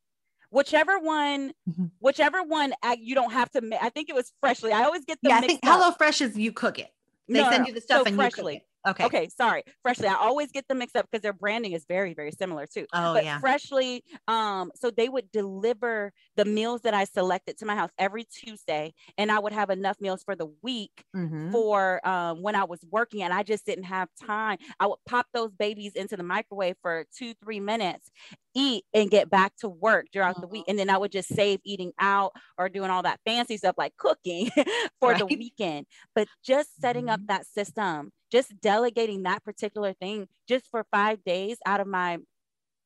[0.49, 1.87] whichever one mm-hmm.
[1.99, 5.27] whichever one you don't have to i think it was freshly i always get the
[5.27, 6.87] yeah i think hello fresh is you cook it
[7.27, 8.53] they no, send no, you the stuff so and freshly.
[8.53, 8.67] you cook it.
[8.87, 9.05] Okay.
[9.05, 9.29] Okay.
[9.29, 9.63] Sorry.
[9.81, 10.07] Freshly.
[10.07, 12.85] I always get them mixed up because their branding is very, very similar too.
[12.93, 13.39] Oh, but yeah.
[13.39, 14.03] Freshly.
[14.27, 18.93] Um, so they would deliver the meals that I selected to my house every Tuesday,
[19.17, 21.51] and I would have enough meals for the week mm-hmm.
[21.51, 24.57] for um, when I was working, and I just didn't have time.
[24.79, 28.09] I would pop those babies into the microwave for two, three minutes,
[28.55, 30.41] eat, and get back to work throughout mm-hmm.
[30.41, 30.61] the week.
[30.61, 30.71] Mm-hmm.
[30.71, 33.95] And then I would just save eating out or doing all that fancy stuff like
[33.97, 34.49] cooking
[34.99, 35.19] for right.
[35.19, 35.85] the weekend.
[36.15, 37.13] But just setting mm-hmm.
[37.13, 42.17] up that system just delegating that particular thing just for five days out of my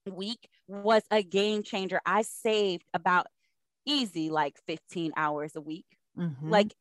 [0.10, 2.00] week was a game changer.
[2.06, 3.28] I saved about
[3.86, 5.86] easy like 15 hours a week.
[6.18, 6.50] Mm-hmm.
[6.50, 6.74] Like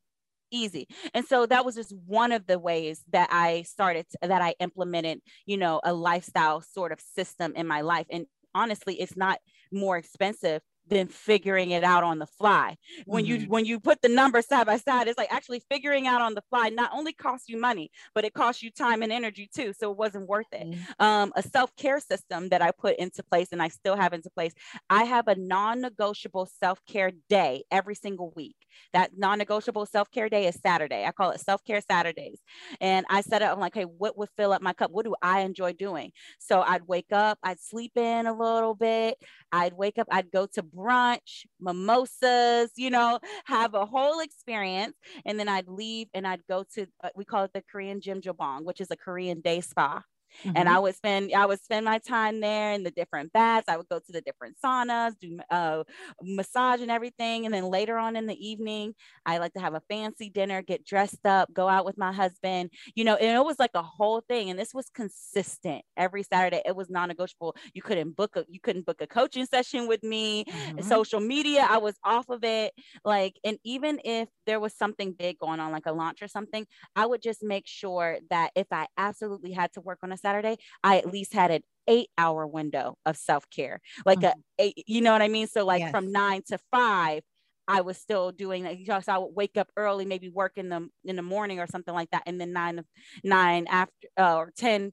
[0.51, 0.89] easy.
[1.15, 4.55] And so that was just one of the ways that I started to, that I
[4.59, 8.07] implemented, you know, a lifestyle sort of system in my life.
[8.11, 9.39] And honestly, it's not
[9.73, 10.61] more expensive
[10.91, 12.77] than figuring it out on the fly.
[13.07, 13.43] When mm-hmm.
[13.43, 16.35] you when you put the numbers side by side, it's like actually figuring out on
[16.35, 19.73] the fly not only costs you money, but it costs you time and energy too.
[19.73, 20.67] So it wasn't worth it.
[20.67, 21.03] Mm-hmm.
[21.03, 24.53] Um, a self-care system that I put into place and I still have into place.
[24.89, 28.57] I have a non-negotiable self-care day every single week.
[28.93, 31.05] That non-negotiable self-care day is Saturday.
[31.05, 32.41] I call it self-care Saturdays.
[32.81, 34.91] And I set up, I'm like, hey, what would fill up my cup?
[34.91, 36.13] What do I enjoy doing?
[36.39, 39.17] So I'd wake up, I'd sleep in a little bit.
[39.53, 44.95] I'd wake up, I'd go to brunch, mimosas, you know, have a whole experience.
[45.25, 48.65] And then I'd leave and I'd go to, uh, we call it the Korean Jjimjilbang,
[48.65, 50.03] which is a Korean day spa.
[50.45, 50.57] Mm-hmm.
[50.57, 53.69] And I would spend I would spend my time there in the different baths.
[53.69, 55.85] I would go to the different saunas, do uh,
[56.23, 57.45] massage and everything.
[57.45, 58.95] And then later on in the evening,
[59.27, 62.71] I like to have a fancy dinner, get dressed up, go out with my husband.
[62.95, 64.51] You know, and it was like a whole thing.
[64.51, 66.63] And this was consistent every Saturday.
[66.65, 67.57] It was non-negotiable.
[67.75, 70.45] You couldn't book a you couldn't book a coaching session with me.
[70.45, 70.81] Mm-hmm.
[70.81, 72.73] Social media, I was off of it.
[73.05, 76.67] Like, and even if there was something big going on, like a launch or something,
[76.97, 80.57] I would just make sure that if I absolutely had to work on a Saturday,
[80.83, 84.39] I at least had an eight hour window of self care, like mm-hmm.
[84.61, 85.47] a eight, you know what I mean?
[85.47, 85.91] So like yes.
[85.91, 87.23] from nine to five,
[87.67, 88.79] I was still doing that.
[88.79, 91.61] You know, so I would wake up early, maybe work in the in the morning
[91.61, 92.83] or something like that, and then nine
[93.25, 94.93] nine after uh, or ten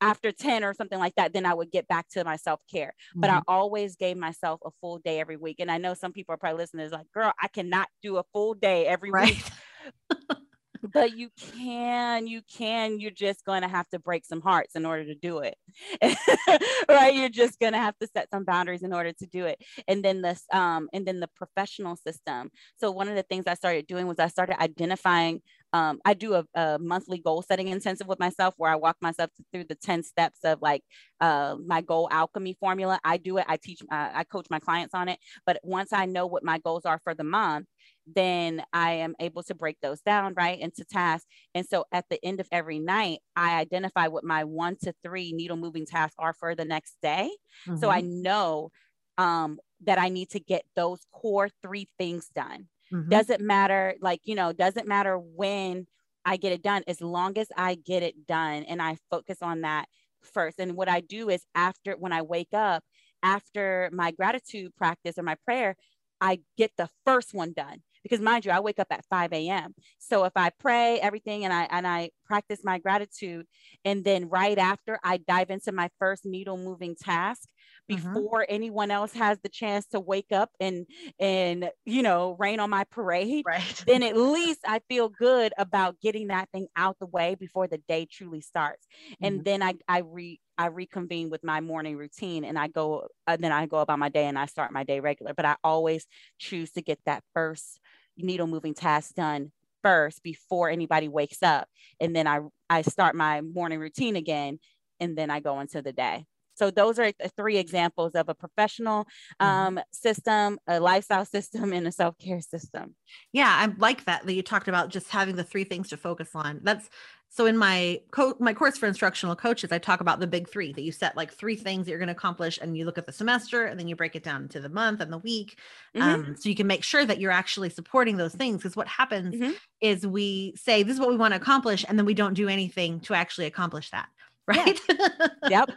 [0.00, 2.94] after 10 or something like that, then I would get back to my self care.
[3.10, 3.20] Mm-hmm.
[3.20, 3.48] But I mm-hmm.
[3.48, 5.60] always gave myself a full day every week.
[5.60, 8.24] And I know some people are probably listening, is like, girl, I cannot do a
[8.32, 9.34] full day every right.
[9.34, 10.30] week.
[10.92, 14.84] but you can, you can, you're just going to have to break some hearts in
[14.84, 15.56] order to do it.
[16.88, 17.14] right.
[17.14, 19.62] You're just going to have to set some boundaries in order to do it.
[19.88, 22.50] And then this, um, and then the professional system.
[22.76, 25.40] So one of the things I started doing was I started identifying
[25.74, 29.30] um, I do a, a, monthly goal setting intensive with myself where I walk myself
[29.52, 30.82] through the 10 steps of like
[31.20, 33.00] uh, my goal alchemy formula.
[33.04, 35.18] I do it, I teach, uh, I coach my clients on it.
[35.44, 37.66] But once I know what my goals are for the month,
[38.06, 41.26] then I am able to break those down, right, into tasks.
[41.54, 45.32] And so at the end of every night, I identify what my one to three
[45.32, 47.30] needle moving tasks are for the next day.
[47.66, 47.78] Mm-hmm.
[47.78, 48.70] So I know
[49.16, 52.68] um, that I need to get those core three things done.
[52.92, 53.08] Mm-hmm.
[53.08, 55.86] Doesn't matter, like, you know, doesn't matter when
[56.24, 59.62] I get it done, as long as I get it done and I focus on
[59.62, 59.86] that
[60.22, 60.58] first.
[60.58, 62.82] And what I do is after when I wake up,
[63.22, 65.76] after my gratitude practice or my prayer,
[66.20, 69.74] I get the first one done because mind you, I wake up at 5 a.m.
[69.98, 73.46] So if I pray everything and I and I practice my gratitude,
[73.84, 77.48] and then right after I dive into my first needle moving task,
[77.90, 78.14] Mm-hmm.
[78.14, 78.54] before mm-hmm.
[78.54, 80.86] anyone else has the chance to wake up and
[81.20, 86.00] and you know rain on my parade right then at least i feel good about
[86.00, 89.26] getting that thing out the way before the day truly starts mm-hmm.
[89.26, 93.42] and then i i re I reconvene with my morning routine and I go, and
[93.42, 95.34] then I go about my day and I start my day regular.
[95.34, 96.06] But I always
[96.38, 97.80] choose to get that first
[98.16, 99.52] needle moving task done
[99.82, 101.68] first before anybody wakes up.
[102.00, 102.40] And then I,
[102.70, 104.58] I start my morning routine again
[105.00, 106.24] and then I go into the day.
[106.56, 109.04] So those are three examples of a professional
[109.40, 109.46] mm-hmm.
[109.46, 112.94] um, system, a lifestyle system, and a self-care system.
[113.32, 116.30] Yeah, I like that that you talked about just having the three things to focus
[116.34, 116.60] on.
[116.62, 116.88] That's
[117.34, 120.72] so in my co- my course for instructional coaches, I talk about the big three
[120.72, 123.06] that you set like three things that you're going to accomplish, and you look at
[123.06, 125.58] the semester, and then you break it down into the month and the week,
[125.96, 126.02] mm-hmm.
[126.02, 128.58] um, so you can make sure that you're actually supporting those things.
[128.58, 129.52] Because what happens mm-hmm.
[129.80, 132.48] is we say this is what we want to accomplish, and then we don't do
[132.48, 134.08] anything to actually accomplish that
[134.46, 134.78] right?
[134.88, 135.08] Yeah.
[135.48, 135.70] yep.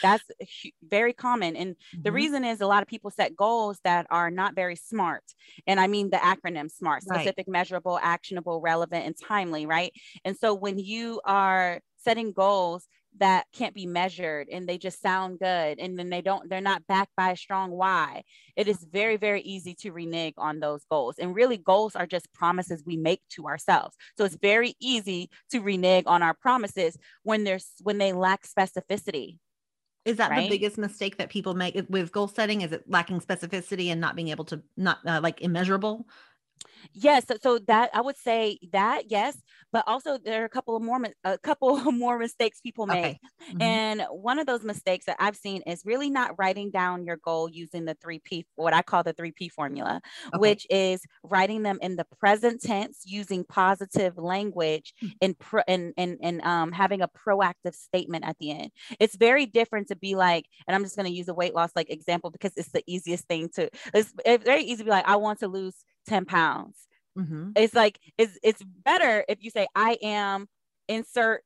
[0.00, 0.24] That's
[0.82, 1.56] very common.
[1.56, 2.02] And mm-hmm.
[2.02, 5.24] the reason is a lot of people set goals that are not very smart.
[5.66, 7.52] And I mean the acronym SMART specific, right.
[7.52, 9.92] measurable, actionable, relevant, and timely, right?
[10.24, 12.86] And so when you are setting goals
[13.18, 16.86] that can't be measured and they just sound good and then they don't they're not
[16.86, 18.22] backed by a strong why
[18.56, 22.32] it is very very easy to renege on those goals and really goals are just
[22.32, 27.44] promises we make to ourselves so it's very easy to renege on our promises when
[27.44, 29.38] there's when they lack specificity
[30.04, 30.42] is that right?
[30.42, 32.62] the biggest mistake that people make with goal setting?
[32.62, 36.06] Is it lacking specificity and not being able to not uh, like immeasurable?
[36.92, 39.40] Yes, so, so, that I would say that yes,
[39.72, 43.20] but also there are a couple of more a couple more mistakes people make, okay.
[43.50, 43.62] mm-hmm.
[43.62, 47.48] and one of those mistakes that I've seen is really not writing down your goal
[47.48, 50.38] using the three P, what I call the three P formula, okay.
[50.38, 55.12] which is writing them in the present tense using positive language mm-hmm.
[55.20, 58.70] and pro, and and and um, having a proactive statement at the end.
[59.00, 61.70] It's very different to be like, and I'm just going to use a weight loss
[61.76, 63.70] like example because it's the easiest thing to.
[63.94, 65.74] It's, it's very easy to be like, I want to lose
[66.06, 66.76] 10 pounds.
[67.18, 67.50] Mm-hmm.
[67.56, 70.48] It's like it's it's better if you say I am
[70.88, 71.44] insert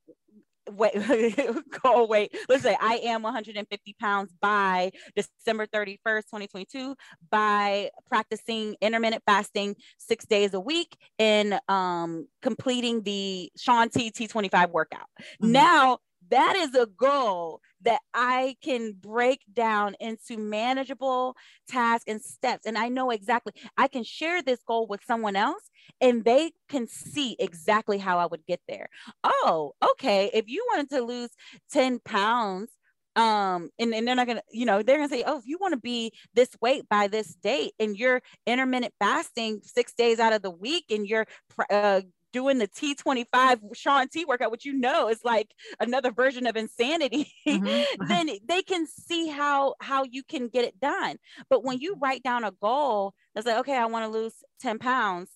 [0.70, 0.94] wait
[1.82, 6.96] go wait let's say i am 150 pounds by december 31st 2022
[7.30, 14.70] by practicing intermittent fasting six days a week and um completing the shaun t t25
[14.70, 15.52] workout mm-hmm.
[15.52, 15.98] now
[16.30, 21.36] that is a goal that I can break down into manageable
[21.68, 22.66] tasks and steps.
[22.66, 25.70] And I know exactly, I can share this goal with someone else
[26.00, 28.88] and they can see exactly how I would get there.
[29.24, 30.30] Oh, okay.
[30.32, 31.30] If you wanted to lose
[31.70, 32.70] 10 pounds,
[33.16, 35.72] um and, and they're not gonna you know they're gonna say oh if you want
[35.72, 40.42] to be this weight by this date and you're intermittent fasting six days out of
[40.42, 41.24] the week and you're
[41.70, 42.02] uh,
[42.36, 47.32] doing the T25 Shaun T workout, which you know is like another version of insanity,
[47.48, 48.06] mm-hmm.
[48.08, 51.16] then they can see how how you can get it done.
[51.48, 54.78] But when you write down a goal that's like, okay, I want to lose 10
[54.78, 55.30] pounds,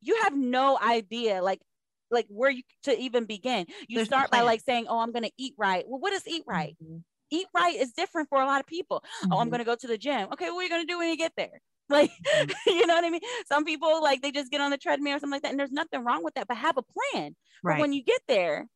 [0.00, 1.60] you have no idea like
[2.08, 3.66] like where you to even begin.
[3.88, 5.84] You There's start by like saying, Oh, I'm gonna eat right.
[5.88, 6.76] Well, what is eat right?
[6.80, 6.98] Mm-hmm.
[7.32, 9.00] Eat right is different for a lot of people.
[9.00, 9.32] Mm-hmm.
[9.32, 9.54] Oh, I'm mm-hmm.
[9.54, 10.28] gonna go to the gym.
[10.32, 11.60] Okay, what are you gonna do when you get there?
[11.90, 12.50] Like, mm-hmm.
[12.70, 13.20] you know what I mean?
[13.46, 15.72] Some people like they just get on the treadmill or something like that, and there's
[15.72, 17.76] nothing wrong with that, but have a plan right.
[17.76, 18.66] for when you get there.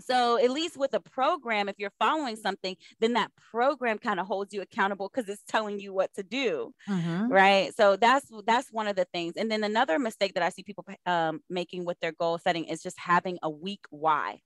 [0.00, 4.26] So at least with a program, if you're following something, then that program kind of
[4.26, 7.28] holds you accountable because it's telling you what to do, mm-hmm.
[7.30, 7.74] right?
[7.76, 9.34] So that's that's one of the things.
[9.36, 12.82] And then another mistake that I see people um, making with their goal setting is
[12.82, 14.40] just having a weak why,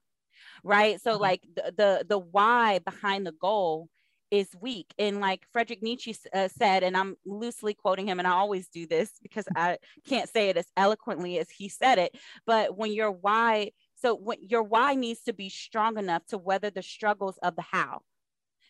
[0.63, 1.01] right?
[1.01, 3.87] So like the, the the why behind the goal
[4.31, 4.93] is weak.
[4.97, 8.87] And like Frederick Nietzsche uh, said, and I'm loosely quoting him, and I always do
[8.87, 12.15] this because I can't say it as eloquently as he said it.
[12.45, 16.69] But when your why, so when your why needs to be strong enough to weather
[16.69, 18.01] the struggles of the how.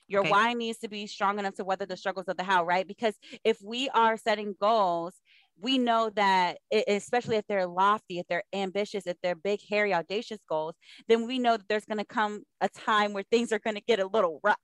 [0.07, 0.29] Your okay.
[0.29, 2.87] why needs to be strong enough to weather the struggles of the how, right?
[2.87, 5.15] Because if we are setting goals,
[5.59, 10.39] we know that especially if they're lofty if they're ambitious if they're big hairy audacious
[10.49, 10.75] goals
[11.07, 13.81] then we know that there's going to come a time where things are going to
[13.81, 14.57] get a little rough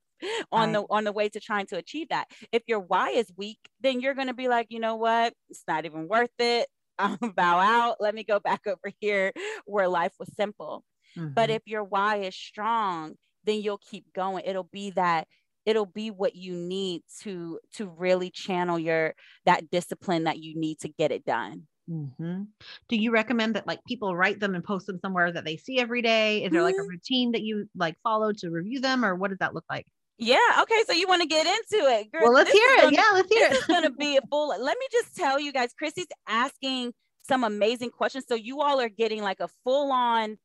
[0.51, 0.73] on right.
[0.73, 2.27] the on the way to trying to achieve that.
[2.51, 5.33] If your why is weak, then you're going to be like, you know what?
[5.49, 6.67] It's not even worth it.
[6.99, 7.97] I'll bow out.
[7.99, 9.31] Let me go back over here
[9.65, 10.83] where life was simple.
[11.17, 11.33] Mm-hmm.
[11.33, 14.43] But if your why is strong, then you'll keep going.
[14.45, 15.27] It'll be that
[15.65, 19.13] it'll be what you need to to really channel your
[19.45, 22.43] that discipline that you need to get it done mm-hmm.
[22.89, 25.79] do you recommend that like people write them and post them somewhere that they see
[25.79, 26.89] every day is there like a mm-hmm.
[26.89, 29.85] routine that you like follow to review them or what does that look like
[30.17, 30.61] yeah.
[30.61, 30.83] Okay.
[30.87, 32.11] So you want to get into it?
[32.11, 32.81] Girl, well, let's hear it.
[32.81, 33.53] Gonna, yeah, let's hear it.
[33.53, 34.49] Is going to be a full.
[34.49, 36.93] Let me just tell you guys, Chrissy's asking
[37.27, 38.25] some amazing questions.
[38.27, 40.37] So you all are getting like a full on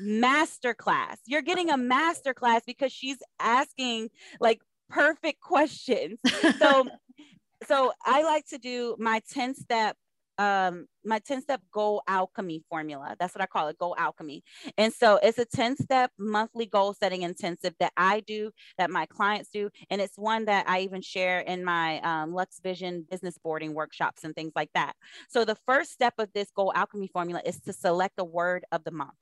[0.00, 1.18] master class.
[1.26, 4.10] You're getting a master class because she's asking
[4.40, 6.18] like perfect questions.
[6.58, 6.86] So,
[7.66, 9.96] so I like to do my 10 step
[10.38, 13.16] um my 10 step goal alchemy formula.
[13.18, 14.42] That's what I call it, goal alchemy.
[14.78, 19.06] And so it's a 10 step monthly goal setting intensive that I do, that my
[19.06, 19.70] clients do.
[19.90, 24.24] And it's one that I even share in my um, Lux Vision business boarding workshops
[24.24, 24.94] and things like that.
[25.28, 28.84] So the first step of this goal alchemy formula is to select a word of
[28.84, 29.12] the month.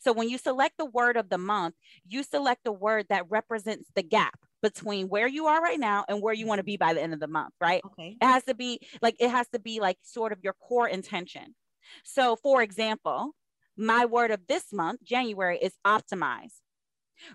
[0.00, 1.74] So when you select the word of the month,
[2.08, 6.22] you select a word that represents the gap between where you are right now and
[6.22, 7.82] where you want to be by the end of the month, right?
[7.84, 8.16] Okay.
[8.20, 11.54] It has to be like it has to be like sort of your core intention.
[12.04, 13.32] So for example,
[13.76, 16.54] my word of this month, January, is optimize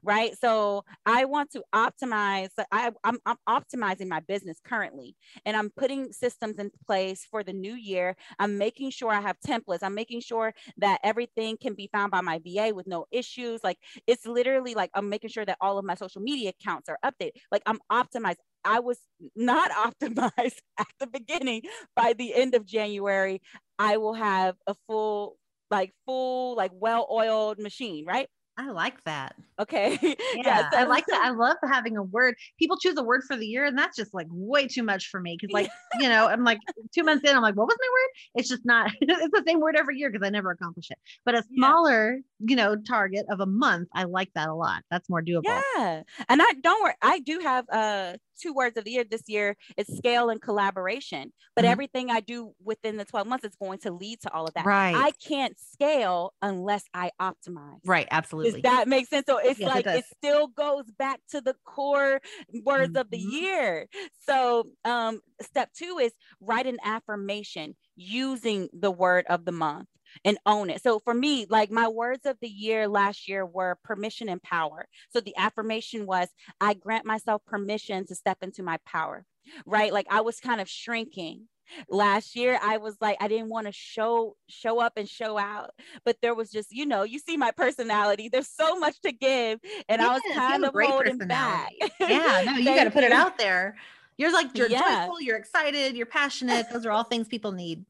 [0.03, 0.37] right?
[0.39, 2.49] So I want to optimize.
[2.71, 5.15] I, I'm, I'm optimizing my business currently,
[5.45, 8.15] and I'm putting systems in place for the new year.
[8.39, 9.79] I'm making sure I have templates.
[9.83, 13.61] I'm making sure that everything can be found by my VA with no issues.
[13.63, 13.77] Like
[14.07, 17.31] it's literally like I'm making sure that all of my social media accounts are updated.
[17.51, 18.37] Like I'm optimized.
[18.63, 18.99] I was
[19.35, 19.71] not
[20.01, 21.63] optimized at the beginning.
[21.95, 23.41] By the end of January,
[23.79, 25.37] I will have a full,
[25.69, 28.27] like full, like well-oiled machine, right?
[28.57, 29.35] I like that.
[29.59, 29.97] Okay.
[30.33, 31.21] Yeah, yeah so, I like that.
[31.23, 32.35] I love having a word.
[32.57, 35.19] People choose a word for the year, and that's just like way too much for
[35.19, 35.37] me.
[35.37, 36.59] Cause like, you know, I'm like
[36.93, 38.39] two months in, I'm like, what was my word?
[38.39, 40.97] It's just not, it's the same word every year because I never accomplish it.
[41.25, 42.21] But a smaller, yeah.
[42.49, 44.83] you know, target of a month, I like that a lot.
[44.89, 45.43] That's more doable.
[45.43, 46.03] Yeah.
[46.29, 49.55] And I don't worry, I do have uh two words of the year this year
[49.77, 51.31] is scale and collaboration.
[51.55, 51.71] But mm-hmm.
[51.71, 54.65] everything I do within the 12 months is going to lead to all of that.
[54.65, 54.95] Right.
[54.95, 57.79] I can't scale unless I optimize.
[57.85, 58.07] Right.
[58.09, 58.61] Absolutely.
[58.61, 59.25] Does that makes sense?
[59.27, 62.21] So it's yes, like it, it, still goes back to the core
[62.63, 62.97] words mm-hmm.
[62.97, 63.29] of the mm-hmm.
[63.29, 63.87] year.
[64.25, 69.87] So um step two is write an affirmation using the word of the month
[70.25, 70.81] and own it.
[70.81, 74.85] So for me, like my words of the year last year were permission and power.
[75.11, 76.27] So the affirmation was
[76.59, 79.25] I grant myself permission to step into my power,
[79.65, 79.93] right?
[79.93, 81.47] Like I was kind of shrinking
[81.89, 85.71] last year i was like i didn't want to show show up and show out
[86.03, 89.59] but there was just you know you see my personality there's so much to give
[89.87, 93.11] and yes, i was kind of holding back yeah no you got to put it
[93.11, 93.75] out there
[94.17, 95.05] you're like you're yeah.
[95.05, 97.85] joyful you're excited you're passionate those are all things people need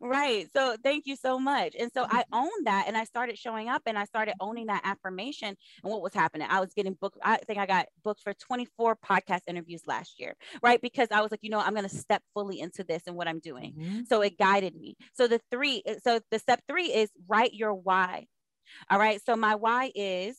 [0.00, 0.46] right.
[0.54, 1.74] So thank you so much.
[1.78, 4.82] And so I owned that and I started showing up and I started owning that
[4.84, 5.56] affirmation.
[5.82, 6.46] And what was happening?
[6.50, 7.18] I was getting booked.
[7.22, 10.80] I think I got booked for 24 podcast interviews last year, right?
[10.80, 13.28] Because I was like, you know, I'm going to step fully into this and what
[13.28, 13.74] I'm doing.
[13.78, 14.00] Mm-hmm.
[14.08, 14.96] So it guided me.
[15.14, 18.26] So the three, so the step three is write your why.
[18.90, 19.20] All right.
[19.24, 20.36] So my why is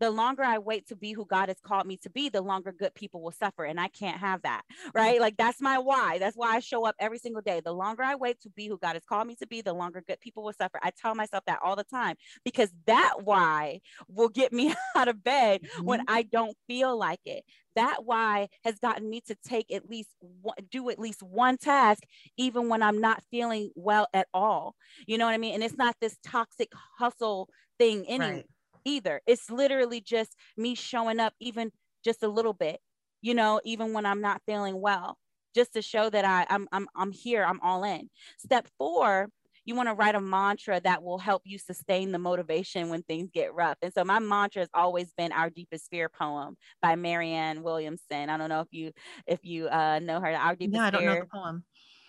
[0.00, 2.72] the longer I wait to be who God has called me to be, the longer
[2.72, 3.64] good people will suffer.
[3.64, 4.62] And I can't have that,
[4.94, 5.20] right?
[5.20, 6.18] Like that's my why.
[6.18, 7.60] That's why I show up every single day.
[7.64, 10.02] The longer I wait to be who God has called me to be, the longer
[10.06, 10.78] good people will suffer.
[10.82, 15.22] I tell myself that all the time because that why will get me out of
[15.22, 15.84] bed mm-hmm.
[15.84, 17.44] when I don't feel like it.
[17.76, 22.02] That why has gotten me to take at least one, do at least one task,
[22.36, 24.74] even when I'm not feeling well at all.
[25.06, 25.54] You know what I mean?
[25.54, 28.32] And it's not this toxic hustle thing anyway.
[28.32, 28.46] Right
[28.88, 29.20] either.
[29.26, 31.70] It's literally just me showing up even
[32.04, 32.80] just a little bit,
[33.20, 35.18] you know, even when I'm not feeling well,
[35.54, 38.08] just to show that I, I'm, I'm, I'm here, I'm all in.
[38.38, 39.28] Step four,
[39.64, 43.28] you want to write a mantra that will help you sustain the motivation when things
[43.30, 43.76] get rough.
[43.82, 48.30] And so my mantra has always been Our Deepest Fear poem by Marianne Williamson.
[48.30, 48.92] I don't know if you
[49.26, 50.28] if you uh, know her.
[50.28, 51.14] Our Deepest no, I don't Fear.
[51.14, 51.64] know the poem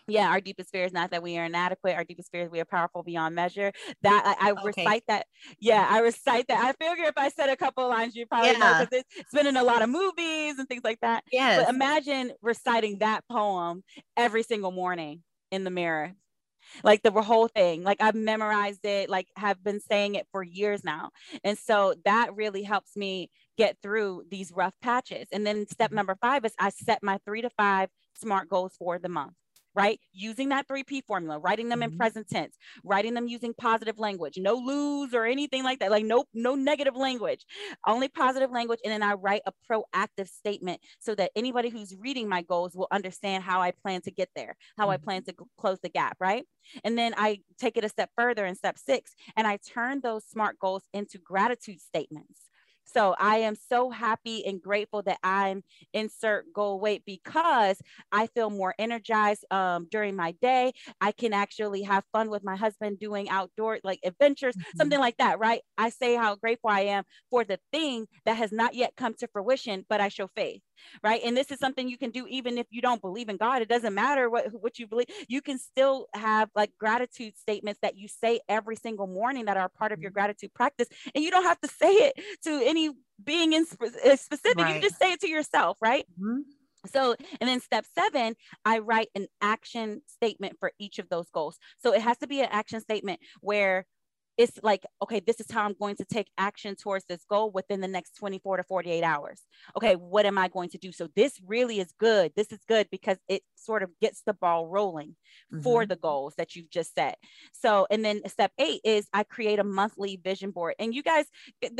[0.10, 1.96] yeah our deepest fear is not that we are inadequate.
[1.96, 3.72] Our deepest fear is we are powerful beyond measure.
[4.02, 4.62] That i, I okay.
[4.66, 5.28] recite that.
[5.60, 6.64] Yeah i recite that.
[6.64, 8.58] I figure if i said a couple lines you probably yeah.
[8.58, 11.24] know because it's, it's been in a lot of movies and things like that.
[11.32, 13.84] Yeah but imagine reciting that poem
[14.18, 16.14] every single morning in the mirror.
[16.84, 17.84] Like the whole thing.
[17.84, 21.10] Like i've memorized it like have been saying it for years now.
[21.44, 25.28] And so that really helps me get through these rough patches.
[25.32, 25.96] And then step mm-hmm.
[25.96, 29.34] number five is i set my three to five smart goals for the month
[29.76, 30.00] right?
[30.14, 31.94] Using that 3P formula, writing them mm-hmm.
[31.94, 35.92] in present tense, writing them using positive language, no lose or anything like that.
[35.92, 37.46] Like no, no negative language,
[37.88, 38.80] only positive language.
[38.84, 42.88] And then I write a proactive statement so that anybody who's reading my goals will
[42.92, 44.92] understand how I plan to get there, how mm-hmm.
[44.92, 46.46] I plan to close the gap, right?
[46.84, 50.26] And then I take it a step further in step six, and I turn those
[50.26, 52.42] SMART goals into gratitude statements.
[52.92, 55.64] So I am so happy and grateful that I'm
[55.94, 57.82] insert goal weight because
[58.12, 60.74] I feel more energized um, during my day.
[61.00, 64.78] I can actually have fun with my husband doing outdoor like adventures, mm-hmm.
[64.78, 65.62] something like that, right?
[65.78, 69.28] I say how grateful I am for the thing that has not yet come to
[69.28, 70.62] fruition, but I show faith
[71.04, 73.62] right and this is something you can do even if you don't believe in god
[73.62, 77.98] it doesn't matter what what you believe you can still have like gratitude statements that
[77.98, 80.16] you say every single morning that are part of your mm-hmm.
[80.16, 82.14] gratitude practice and you don't have to say it
[82.44, 82.90] to any
[83.24, 84.76] being in uh, specific right.
[84.76, 86.40] you just say it to yourself right mm-hmm.
[86.86, 91.58] So, and then step seven, I write an action statement for each of those goals.
[91.78, 93.86] So it has to be an action statement where
[94.40, 97.82] it's like, okay, this is how I'm going to take action towards this goal within
[97.82, 99.42] the next 24 to 48 hours.
[99.76, 100.94] Okay, what am I going to do?
[100.94, 102.32] So this really is good.
[102.38, 105.18] This is good because it sort of gets the ball rolling
[105.54, 105.62] mm-hmm.
[105.62, 107.18] for the goals that you've just set.
[107.52, 110.76] So, and then step eight is I create a monthly vision board.
[110.80, 111.26] And you guys,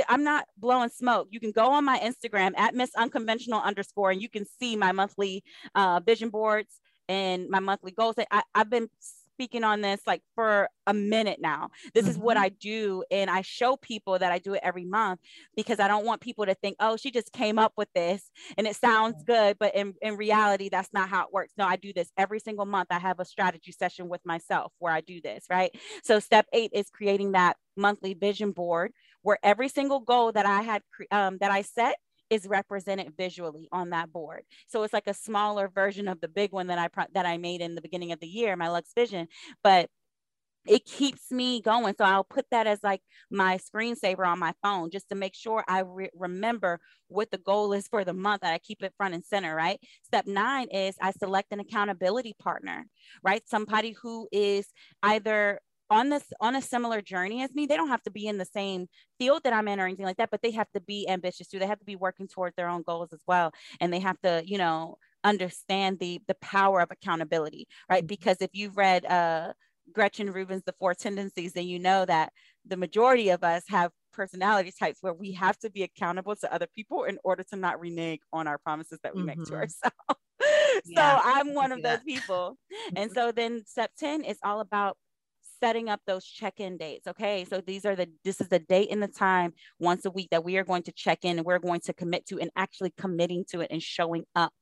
[0.10, 1.30] I'm not blowing smoke.
[1.32, 4.92] You can go on my Instagram at Miss Unconventional underscore, and you can see my
[4.92, 5.46] monthly
[5.76, 8.16] uh, vision boards and my monthly goals.
[8.30, 8.90] I, I've been
[9.40, 11.70] speaking on this like for a minute now.
[11.94, 12.12] This mm-hmm.
[12.12, 12.44] is what mm-hmm.
[12.44, 13.04] I do.
[13.10, 15.22] And I show people that I do it every month
[15.56, 18.68] because I don't want people to think, oh, she just came up with this and
[18.68, 19.56] it sounds good.
[19.58, 21.54] But in, in reality, that's not how it works.
[21.58, 22.88] No, I do this every single month.
[22.92, 25.74] I have a strategy session with myself where I do this, right?
[26.04, 30.62] So step eight is creating that monthly vision board where every single goal that I
[30.64, 30.82] had
[31.12, 31.96] um, that I set
[32.30, 34.44] is represented visually on that board.
[34.68, 37.62] So it's like a smaller version of the big one that I that I made
[37.62, 39.28] in the beginning of the year, my Lux Vision,
[39.64, 39.90] but
[40.68, 41.96] it keeps me going.
[41.98, 43.02] So I'll put that as like
[43.32, 47.74] my screensaver on my phone just to make sure I re- remember what the goal
[47.74, 49.80] is for the month that I keep it front and center, right?
[50.04, 52.86] Step nine is I select an accountability partner,
[53.24, 53.42] right?
[53.48, 54.68] Somebody who is
[55.02, 55.60] either
[55.90, 58.46] on this on a similar journey as me they don't have to be in the
[58.46, 58.88] same
[59.18, 61.60] field that i'm in or anything like that but they have to be ambitious too
[61.60, 64.42] they have to be working towards their own goals as well and they have to
[64.46, 68.08] you know understand the the power of accountability right mm-hmm.
[68.08, 69.52] because if you've read uh
[69.94, 72.32] gretchen rubin's the four tendencies then you know that
[72.66, 76.68] the majority of us have personality types where we have to be accountable to other
[76.76, 79.28] people in order to not renege on our promises that we mm-hmm.
[79.28, 79.56] make to mm-hmm.
[79.56, 80.20] ourselves
[80.86, 82.58] so yeah, I'm one of those people.
[82.96, 84.98] And so then step 10 is all about
[85.62, 89.02] setting up those check-in dates okay so these are the this is the date and
[89.02, 91.82] the time once a week that we are going to check in and we're going
[91.82, 94.54] to commit to and actually committing to it and showing up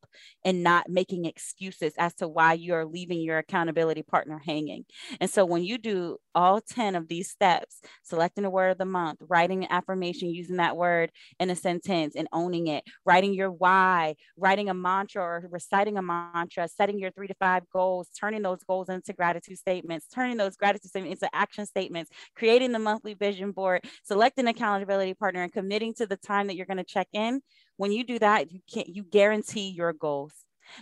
[0.43, 4.85] and not making excuses as to why you're leaving your accountability partner hanging.
[5.19, 8.85] And so when you do all 10 of these steps, selecting a word of the
[8.85, 13.51] month, writing an affirmation using that word in a sentence and owning it, writing your
[13.51, 18.41] why, writing a mantra or reciting a mantra, setting your three to five goals, turning
[18.41, 23.13] those goals into gratitude statements, turning those gratitude statements into action statements, creating the monthly
[23.13, 26.83] vision board, selecting an accountability partner and committing to the time that you're going to
[26.83, 27.41] check in
[27.77, 30.33] when you do that, you can't you guarantee your goals.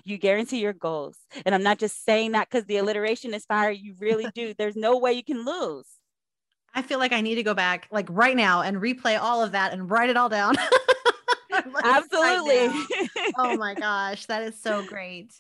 [0.04, 1.18] You guarantee your goals.
[1.46, 3.70] And I'm not just saying that because the alliteration is fire.
[3.70, 4.54] You really do.
[4.58, 5.86] There's no way you can lose.
[6.74, 9.52] I feel like I need to go back like right now and replay all of
[9.52, 10.56] that and write it all down.
[11.84, 12.68] Absolutely.
[13.38, 15.32] oh my gosh, that is so great.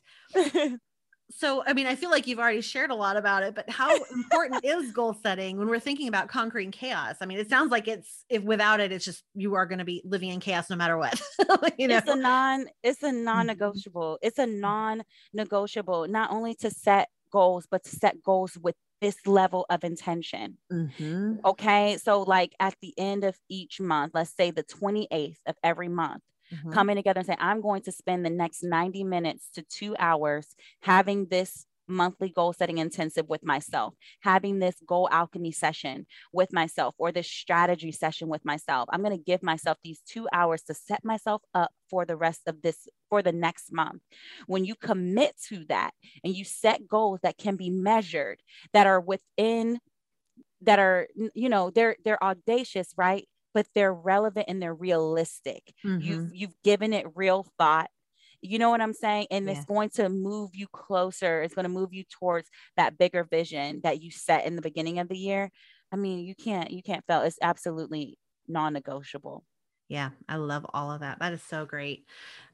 [1.31, 3.95] So i mean i feel like you've already shared a lot about it but how
[4.13, 7.87] important is goal setting when we're thinking about conquering chaos i mean it sounds like
[7.87, 10.75] it's if without it it's just you are going to be living in chaos no
[10.75, 11.19] matter what
[11.77, 13.23] you know it's a non it's a mm-hmm.
[13.23, 19.27] non-negotiable it's a non-negotiable not only to set goals but to set goals with this
[19.27, 20.57] level of intention.
[20.71, 21.35] Mm-hmm.
[21.45, 21.97] Okay.
[21.97, 26.23] So, like at the end of each month, let's say the 28th of every month,
[26.55, 26.71] mm-hmm.
[26.71, 30.55] coming together and saying, I'm going to spend the next 90 minutes to two hours
[30.81, 36.95] having this monthly goal setting intensive with myself, having this goal alchemy session with myself
[36.97, 38.89] or this strategy session with myself.
[38.91, 42.41] I'm going to give myself these two hours to set myself up for the rest
[42.47, 44.01] of this, for the next month.
[44.47, 45.91] When you commit to that
[46.23, 48.41] and you set goals that can be measured,
[48.73, 49.79] that are within,
[50.61, 53.27] that are, you know, they're, they're audacious, right?
[53.55, 55.73] But they're relevant and they're realistic.
[55.83, 56.01] Mm-hmm.
[56.01, 57.89] You've you've given it real thought.
[58.41, 59.27] You know what I'm saying?
[59.31, 59.53] And yeah.
[59.53, 61.41] it's going to move you closer.
[61.41, 64.99] It's going to move you towards that bigger vision that you set in the beginning
[64.99, 65.49] of the year.
[65.91, 67.21] I mean, you can't you can't fail.
[67.21, 69.43] It's absolutely non-negotiable.
[69.87, 71.19] Yeah, I love all of that.
[71.19, 72.05] That is so great.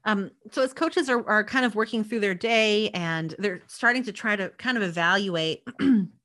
[0.06, 4.04] Um, so as coaches are, are kind of working through their day and they're starting
[4.04, 5.64] to try to kind of evaluate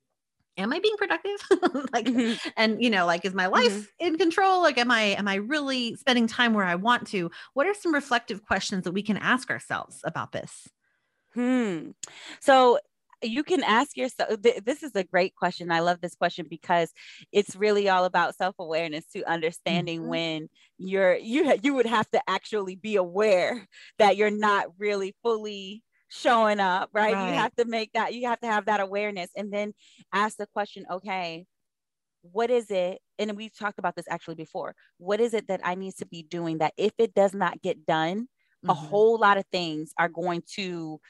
[0.57, 1.38] am i being productive
[1.92, 2.48] like mm-hmm.
[2.57, 4.07] and you know like is my life mm-hmm.
[4.07, 7.66] in control like am i am i really spending time where i want to what
[7.66, 10.68] are some reflective questions that we can ask ourselves about this
[11.34, 11.90] hmm
[12.40, 12.78] so
[13.22, 16.92] you can ask yourself this is a great question i love this question because
[17.32, 20.11] it's really all about self-awareness to understanding mm-hmm.
[20.11, 20.48] when
[20.78, 23.66] you're you you would have to actually be aware
[23.98, 25.82] that you're not really fully
[26.16, 27.14] showing up, right?
[27.14, 27.28] right?
[27.28, 29.72] You have to make that, you have to have that awareness and then
[30.12, 31.46] ask the question, okay,
[32.32, 32.98] what is it?
[33.18, 34.74] And we've talked about this actually before.
[34.98, 37.86] What is it that I need to be doing that if it does not get
[37.86, 38.70] done, mm-hmm.
[38.70, 41.00] a whole lot of things are going to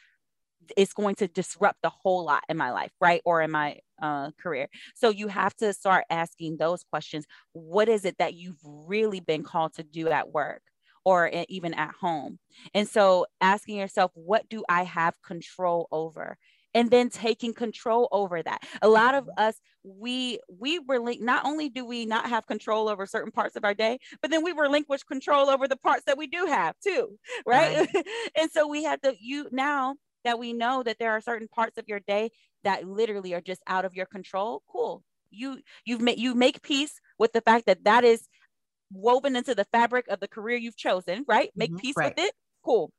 [0.77, 3.21] it's going to disrupt the whole lot in my life, right?
[3.25, 4.69] Or in my uh, career.
[4.95, 7.25] So you have to start asking those questions.
[7.53, 10.63] What is it that you've really been called to do at work?
[11.07, 12.37] Or even at home.
[12.75, 16.37] And so asking yourself, what do I have control over?
[16.75, 19.45] and then taking control over that a lot of mm-hmm.
[19.45, 23.65] us we we relink not only do we not have control over certain parts of
[23.65, 27.17] our day but then we relinquish control over the parts that we do have too
[27.47, 28.07] right, right.
[28.37, 29.95] and so we have to you now
[30.25, 32.31] that we know that there are certain parts of your day
[32.63, 37.01] that literally are just out of your control cool you you've made you make peace
[37.19, 38.29] with the fact that that is
[38.93, 41.79] woven into the fabric of the career you've chosen right make mm-hmm.
[41.79, 42.15] peace right.
[42.17, 42.33] with it
[42.65, 42.91] cool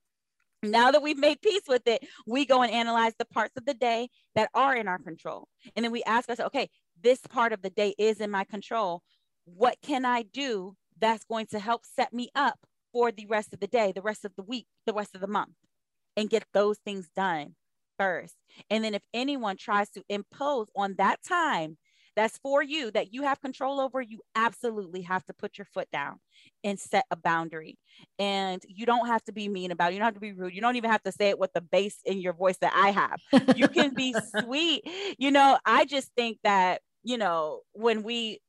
[0.63, 3.75] now that we've made peace with it, we go and analyze the parts of the
[3.75, 5.47] day that are in our control.
[5.75, 6.69] And then we ask ourselves, okay,
[7.01, 9.03] this part of the day is in my control.
[9.45, 12.57] What can I do that's going to help set me up
[12.91, 15.27] for the rest of the day, the rest of the week, the rest of the
[15.27, 15.53] month,
[16.15, 17.55] and get those things done
[17.99, 18.35] first.
[18.69, 21.77] And then if anyone tries to impose on that time
[22.17, 25.87] that's for you that you have control over, you absolutely have to put your foot
[25.91, 26.19] down
[26.63, 27.77] and set a boundary.
[28.17, 29.93] And you don't have to be mean about it.
[29.93, 30.55] You don't have to be rude.
[30.55, 32.89] You don't even have to say it with the bass in your voice that I
[32.89, 33.55] have.
[33.55, 34.81] You can be sweet.
[35.19, 38.39] You know, I just think that, you know, when we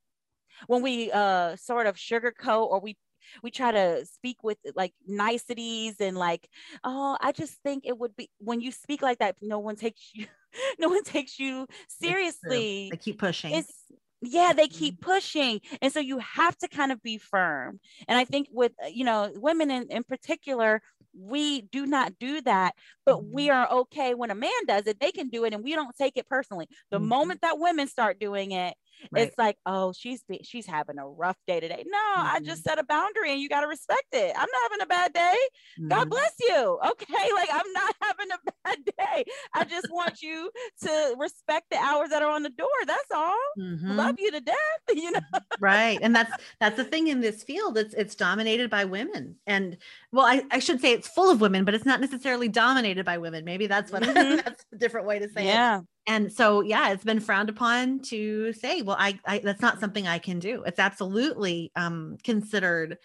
[0.66, 2.96] when we uh sort of sugarcoat or we
[3.42, 6.48] we try to speak with like niceties and like
[6.84, 10.10] oh i just think it would be when you speak like that no one takes
[10.14, 10.26] you
[10.78, 13.84] no one takes you seriously they keep pushing it's
[14.20, 15.12] yeah they keep mm-hmm.
[15.12, 18.88] pushing and so you have to kind of be firm and i think with uh,
[18.88, 20.80] you know women in, in particular
[21.16, 22.74] we do not do that
[23.06, 23.56] but we mm-hmm.
[23.56, 26.16] are okay when a man does it they can do it and we don't take
[26.16, 27.08] it personally the mm-hmm.
[27.08, 28.74] moment that women start doing it
[29.10, 29.28] Right.
[29.28, 31.84] It's like, oh, she's she's having a rough day today.
[31.86, 32.36] No, mm-hmm.
[32.36, 34.32] I just set a boundary and you got to respect it.
[34.36, 35.36] I'm not having a bad day.
[35.78, 35.88] Mm-hmm.
[35.88, 36.78] God bless you.
[36.90, 39.24] Okay, like I'm not having a bad day.
[39.54, 40.50] I just want you
[40.82, 42.68] to respect the hours that are on the door.
[42.86, 43.34] That's all.
[43.58, 43.96] Mm-hmm.
[43.96, 44.56] Love you to death,
[44.94, 45.20] you know.
[45.60, 45.98] right.
[46.02, 47.78] And that's that's the thing in this field.
[47.78, 49.36] It's it's dominated by women.
[49.46, 49.78] And
[50.12, 53.18] well, I, I should say it's full of women, but it's not necessarily dominated by
[53.18, 53.44] women.
[53.44, 54.36] Maybe that's what mm-hmm.
[54.36, 55.80] that's a different way to say yeah.
[55.80, 59.78] it and so yeah it's been frowned upon to say well I, I that's not
[59.78, 60.64] something i can do.
[60.66, 62.98] It's absolutely um considered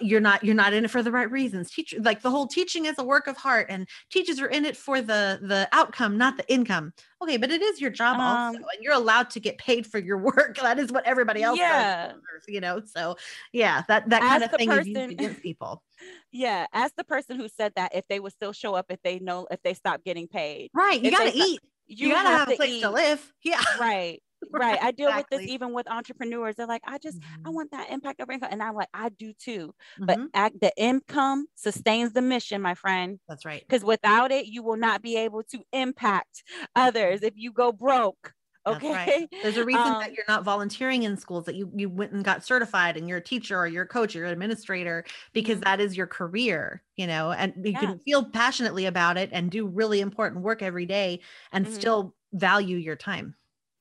[0.00, 1.70] you're not you're not in it for the right reasons.
[1.70, 4.76] Teacher like the whole teaching is a work of heart and teachers are in it
[4.76, 6.92] for the the outcome not the income.
[7.22, 9.98] Okay but it is your job um, also and you're allowed to get paid for
[9.98, 10.58] your work.
[10.60, 12.08] That is what everybody else yeah.
[12.08, 12.16] does
[12.48, 12.82] you know?
[12.84, 13.16] So
[13.52, 15.82] yeah that that kind of thing person, is used against people.
[16.30, 19.18] Yeah ask the person who said that if they would still show up if they
[19.18, 22.38] know if they stop getting paid right you got to eat you, you gotta have,
[22.40, 22.80] have a place eat.
[22.82, 23.32] to live.
[23.42, 23.60] Yeah.
[23.80, 24.20] Right.
[24.52, 24.78] Right.
[24.80, 25.38] I deal exactly.
[25.38, 26.54] with this even with entrepreneurs.
[26.54, 27.46] They're like, I just, mm-hmm.
[27.46, 28.50] I want that impact over income.
[28.52, 29.74] And I'm like, I do too.
[29.98, 30.04] Mm-hmm.
[30.04, 33.18] But act, the income sustains the mission, my friend.
[33.28, 33.64] That's right.
[33.66, 36.44] Because without it, you will not be able to impact
[36.76, 38.32] others if you go broke.
[38.76, 38.92] Okay.
[38.92, 39.28] Right.
[39.42, 42.24] There's a reason um, that you're not volunteering in schools, that you you went and
[42.24, 45.56] got certified and you're a teacher or you're a coach or you're an administrator because
[45.56, 45.64] mm-hmm.
[45.64, 47.80] that is your career, you know, and you yeah.
[47.80, 51.20] can feel passionately about it and do really important work every day
[51.52, 51.74] and mm-hmm.
[51.74, 53.34] still value your time.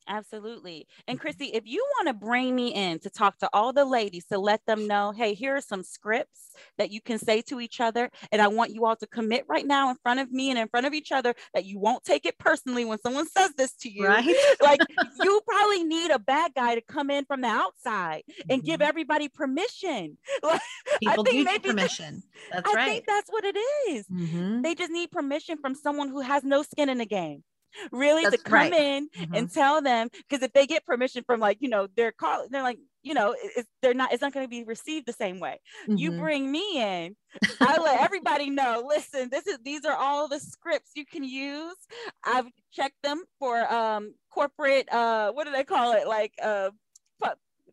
[0.07, 0.87] Absolutely.
[1.07, 1.21] And mm-hmm.
[1.21, 4.39] Chrissy, if you want to bring me in to talk to all the ladies to
[4.39, 8.09] let them know, hey, here are some scripts that you can say to each other.
[8.31, 10.67] And I want you all to commit right now in front of me and in
[10.67, 13.89] front of each other that you won't take it personally when someone says this to
[13.89, 14.07] you.
[14.07, 14.35] Right.
[14.61, 14.79] like
[15.21, 18.65] you probably need a bad guy to come in from the outside and mm-hmm.
[18.65, 20.17] give everybody permission.
[21.01, 22.23] People do need permission.
[22.51, 22.87] That's I right.
[22.87, 23.57] I think that's what it
[23.89, 24.07] is.
[24.07, 24.61] Mm-hmm.
[24.61, 27.43] They just need permission from someone who has no skin in the game
[27.91, 28.73] really That's to come right.
[28.73, 29.33] in mm-hmm.
[29.33, 32.63] and tell them because if they get permission from like you know their call they're
[32.63, 35.59] like you know it's, they're not it's not going to be received the same way
[35.83, 35.97] mm-hmm.
[35.97, 37.15] you bring me in
[37.61, 41.75] i let everybody know listen this is these are all the scripts you can use
[42.23, 46.69] i've checked them for um corporate uh what do they call it like uh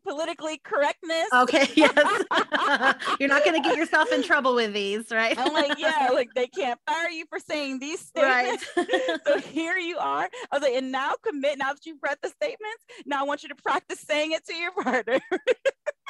[0.05, 1.27] politically correctness.
[1.33, 1.93] Okay, yes.
[3.19, 5.37] You're not going to get yourself in trouble with these, right?
[5.37, 8.65] I'm like, yeah, like they can't fire you for saying these statements.
[8.77, 9.19] Right.
[9.25, 10.29] so here you are.
[10.51, 11.57] I was like, and now commit.
[11.57, 14.53] Now that you've read the statements, now I want you to practice saying it to
[14.53, 15.19] your partner.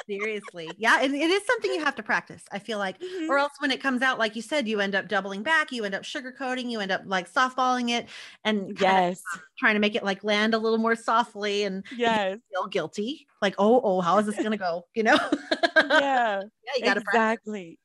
[0.08, 0.70] Seriously.
[0.76, 1.00] Yeah.
[1.00, 3.00] And it is something you have to practice, I feel like.
[3.00, 3.30] Mm-hmm.
[3.30, 5.84] Or else when it comes out, like you said, you end up doubling back, you
[5.84, 8.08] end up sugarcoating, you end up like softballing it
[8.44, 9.22] and yes,
[9.58, 13.26] trying to make it like land a little more softly and yes, feel guilty.
[13.42, 14.86] Like, oh, oh, how is this gonna go?
[14.94, 15.18] You know?
[15.76, 16.40] yeah.
[16.40, 17.78] yeah, you gotta exactly.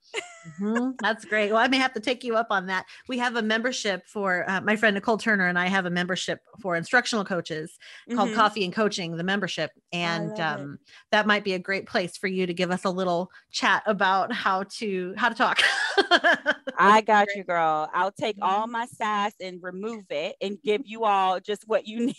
[0.59, 0.91] Mm-hmm.
[1.01, 1.51] That's great.
[1.51, 2.86] Well, I may have to take you up on that.
[3.07, 6.39] We have a membership for uh, my friend Nicole Turner and I have a membership
[6.62, 8.18] for instructional coaches mm-hmm.
[8.18, 10.80] called Coffee and Coaching, the membership, and um,
[11.12, 14.32] that might be a great place for you to give us a little chat about
[14.34, 15.59] how to how to talk.
[16.78, 17.89] I got you, girl.
[17.93, 18.72] I'll take all mm-hmm.
[18.72, 22.16] my sass and remove it and give you all just what you need.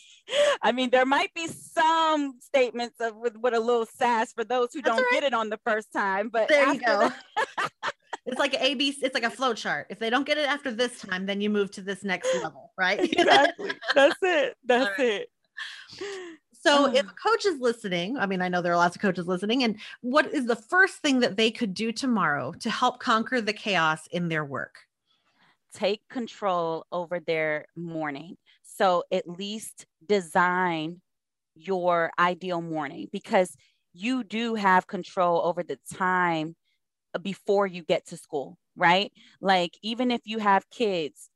[0.62, 4.68] I mean, there might be some statements of with, with a little sass for those
[4.72, 5.20] who That's don't right.
[5.20, 7.10] get it on the first time, but there you go.
[8.24, 8.94] It's like a B.
[9.02, 9.86] It's like a flow chart.
[9.90, 12.72] If they don't get it after this time, then you move to this next level,
[12.78, 13.00] right?
[13.12, 13.72] exactly.
[13.94, 14.56] That's it.
[14.64, 15.26] That's right.
[15.98, 16.38] it.
[16.52, 16.94] So, oh.
[16.94, 19.64] if a coach is listening, I mean, I know there are lots of coaches listening,
[19.64, 23.52] and what is the first thing that they could do tomorrow to help conquer the
[23.52, 24.76] chaos in their work?
[25.74, 28.36] Take control over their morning.
[28.62, 31.00] So, at least design
[31.56, 33.56] your ideal morning because
[33.92, 36.54] you do have control over the time
[37.20, 39.12] before you get to school, right?
[39.40, 41.28] Like, even if you have kids,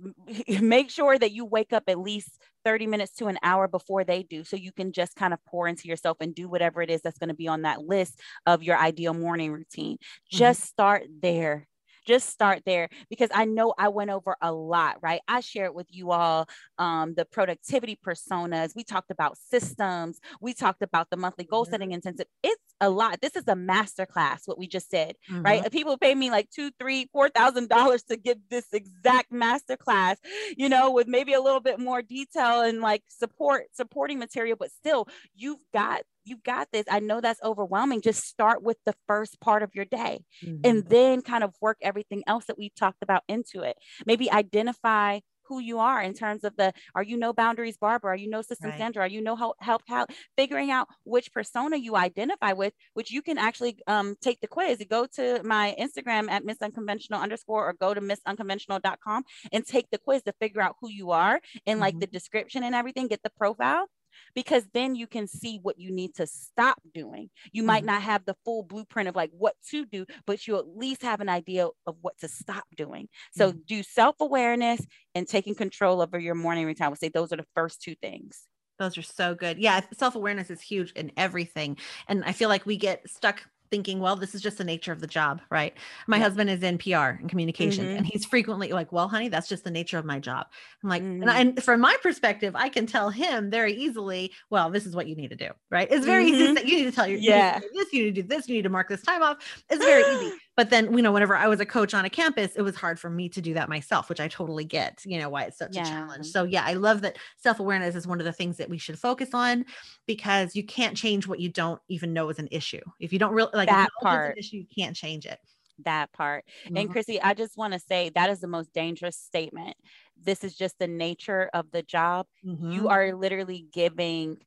[0.60, 4.22] make sure that you wake up at least 30 minutes to an hour before they
[4.22, 7.02] do so you can just kind of pour into yourself and do whatever it is
[7.02, 10.36] that's going to be on that list of your ideal morning routine mm-hmm.
[10.36, 11.66] just start there
[12.08, 15.20] just start there because I know I went over a lot, right?
[15.28, 16.48] I shared with you all
[16.78, 18.74] um, the productivity personas.
[18.74, 20.18] We talked about systems.
[20.40, 21.70] We talked about the monthly goal mm-hmm.
[21.70, 22.26] setting intensive.
[22.42, 23.20] It's a lot.
[23.20, 25.42] This is a master class, what we just said, mm-hmm.
[25.42, 25.70] right?
[25.70, 30.16] People pay me like two, three, four thousand dollars to get this exact master class,
[30.56, 34.70] you know, with maybe a little bit more detail and like support, supporting material, but
[34.70, 36.84] still, you've got you got this.
[36.90, 38.00] I know that's overwhelming.
[38.00, 40.60] Just start with the first part of your day mm-hmm.
[40.64, 43.76] and then kind of work everything else that we've talked about into it.
[44.06, 48.12] Maybe identify who you are in terms of the are you no boundaries Barbara?
[48.12, 48.78] Are you no system right.
[48.78, 49.04] Sandra?
[49.04, 53.22] Are you no help help help figuring out which persona you identify with, which you
[53.22, 54.84] can actually um, take the quiz.
[54.88, 59.98] Go to my Instagram at Miss Unconventional underscore or go to missunconventional.com and take the
[59.98, 62.00] quiz to figure out who you are and like mm-hmm.
[62.00, 63.86] the description and everything, get the profile
[64.34, 67.30] because then you can see what you need to stop doing.
[67.52, 67.86] You might mm-hmm.
[67.86, 71.20] not have the full blueprint of like what to do, but you at least have
[71.20, 73.08] an idea of what to stop doing.
[73.32, 73.58] So mm-hmm.
[73.66, 76.86] do self awareness and taking control over your morning routine.
[76.86, 78.42] I would say those are the first two things.
[78.78, 79.58] Those are so good.
[79.58, 81.78] Yeah, self awareness is huge in everything.
[82.06, 85.00] And I feel like we get stuck thinking, well, this is just the nature of
[85.00, 85.74] the job, right?
[86.06, 86.24] My yeah.
[86.24, 87.98] husband is in PR and communications, mm-hmm.
[87.98, 90.46] and he's frequently like, well, honey, that's just the nature of my job.
[90.82, 91.22] I'm like, mm-hmm.
[91.22, 94.94] and, I, and, from my perspective, I can tell him very easily, well, this is
[94.94, 95.88] what you need to do, right?
[95.90, 96.58] It's very mm-hmm.
[96.58, 96.68] easy.
[96.68, 98.62] You need to tell your, yeah, you this, you need to do this, you need
[98.62, 99.38] to mark this time off.
[99.70, 100.36] It's very easy.
[100.58, 102.98] But then, you know, whenever I was a coach on a campus, it was hard
[102.98, 105.76] for me to do that myself, which I totally get, you know, why it's such
[105.76, 105.82] yeah.
[105.82, 106.26] a challenge.
[106.26, 108.98] So, yeah, I love that self awareness is one of the things that we should
[108.98, 109.66] focus on
[110.08, 112.80] because you can't change what you don't even know is an issue.
[112.98, 115.38] If you don't really like that part, issue, you can't change it
[115.84, 116.44] that part.
[116.64, 116.76] Mm-hmm.
[116.76, 119.76] And Chrissy, I just want to say that is the most dangerous statement.
[120.20, 122.26] This is just the nature of the job.
[122.44, 122.72] Mm-hmm.
[122.72, 124.38] You are literally giving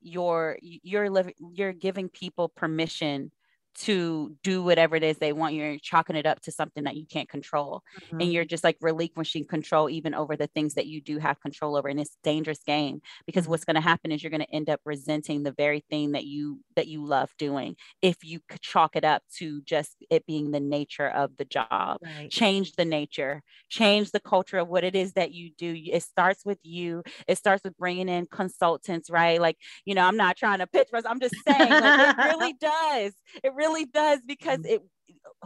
[0.00, 3.30] your you're living you're giving people permission
[3.78, 5.54] to do whatever it is they want.
[5.54, 7.82] You're chalking it up to something that you can't control.
[8.06, 8.20] Mm-hmm.
[8.20, 11.76] And you're just like relinquishing control even over the things that you do have control
[11.76, 11.88] over.
[11.88, 13.52] And it's dangerous game because mm-hmm.
[13.52, 16.24] what's going to happen is you're going to end up resenting the very thing that
[16.24, 20.50] you that you love doing if you could chalk it up to just it being
[20.50, 21.98] the nature of the job.
[22.02, 22.30] Right.
[22.30, 25.74] Change the nature, change the culture of what it is that you do.
[25.76, 27.02] It starts with you.
[27.28, 29.40] It starts with bringing in consultants, right?
[29.40, 31.04] Like, you know, I'm not trying to pitch us.
[31.06, 33.12] I'm just saying like, it really does.
[33.42, 33.59] It really
[33.92, 34.70] does because mm.
[34.70, 34.82] it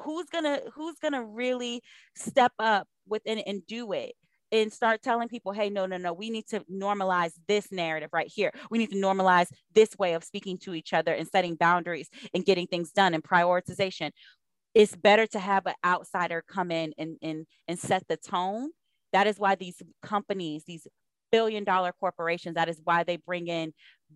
[0.03, 1.83] who's gonna who's gonna really
[2.17, 4.15] step up within it and do it
[4.53, 8.31] and start telling people, hey, no, no, no, we need to normalize this narrative right
[8.33, 8.53] here.
[8.71, 12.45] We need to normalize this way of speaking to each other and setting boundaries and
[12.45, 14.13] getting things done and prioritization.
[14.73, 18.71] It's better to have an outsider come in and, and, and set the tone.
[19.13, 20.87] That is why these companies, these
[21.33, 23.73] billion dollar corporations, that is why they bring in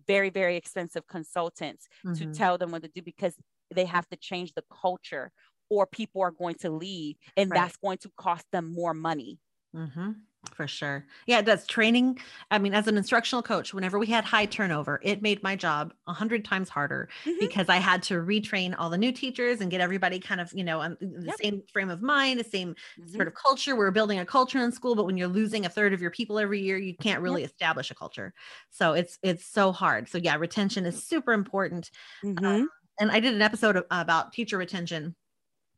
[0.07, 2.13] very, very expensive consultants mm-hmm.
[2.13, 3.35] to tell them what to do because
[3.73, 5.31] they have to change the culture
[5.69, 7.59] or people are going to leave and right.
[7.59, 9.39] that's going to cost them more money.
[9.75, 10.11] Mm-hmm.
[10.53, 11.05] For sure.
[11.27, 12.19] Yeah, that's training.
[12.49, 15.93] I mean, as an instructional coach, whenever we had high turnover, it made my job
[16.07, 17.37] a hundred times harder mm-hmm.
[17.39, 20.63] because I had to retrain all the new teachers and get everybody kind of, you
[20.63, 21.35] know, on the yep.
[21.41, 23.09] same frame of mind, the same mm-hmm.
[23.09, 23.75] sort of culture.
[23.75, 26.39] We're building a culture in school, but when you're losing a third of your people
[26.39, 27.51] every year, you can't really yep.
[27.51, 28.33] establish a culture.
[28.69, 30.07] So it's it's so hard.
[30.07, 31.91] So yeah, retention is super important.
[32.23, 32.45] Mm-hmm.
[32.45, 32.69] Um,
[32.99, 35.15] and I did an episode about teacher retention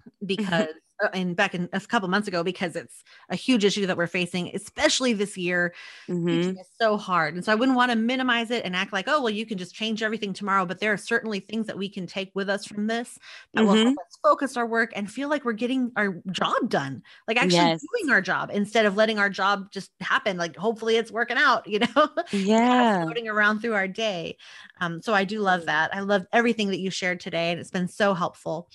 [0.07, 0.25] mm-hmm.
[0.25, 0.67] because
[1.13, 4.51] and back in a couple months ago because it's a huge issue that we're facing,
[4.53, 5.73] especially this year.
[6.09, 6.57] Mm-hmm.
[6.59, 7.35] It's so hard.
[7.35, 9.57] And so I wouldn't want to minimize it and act like, oh, well, you can
[9.57, 10.65] just change everything tomorrow.
[10.65, 13.17] But there are certainly things that we can take with us from this
[13.53, 13.67] that mm-hmm.
[13.67, 13.99] will help mm-hmm.
[13.99, 17.81] us focus our work and feel like we're getting our job done, like actually yes.
[17.99, 20.37] doing our job instead of letting our job just happen.
[20.37, 22.09] Like hopefully it's working out, you know?
[22.31, 23.03] Yeah.
[23.03, 24.37] floating around through our day.
[24.79, 25.93] Um, so I do love that.
[25.95, 27.51] I love everything that you shared today.
[27.51, 28.69] And it's been so helpful.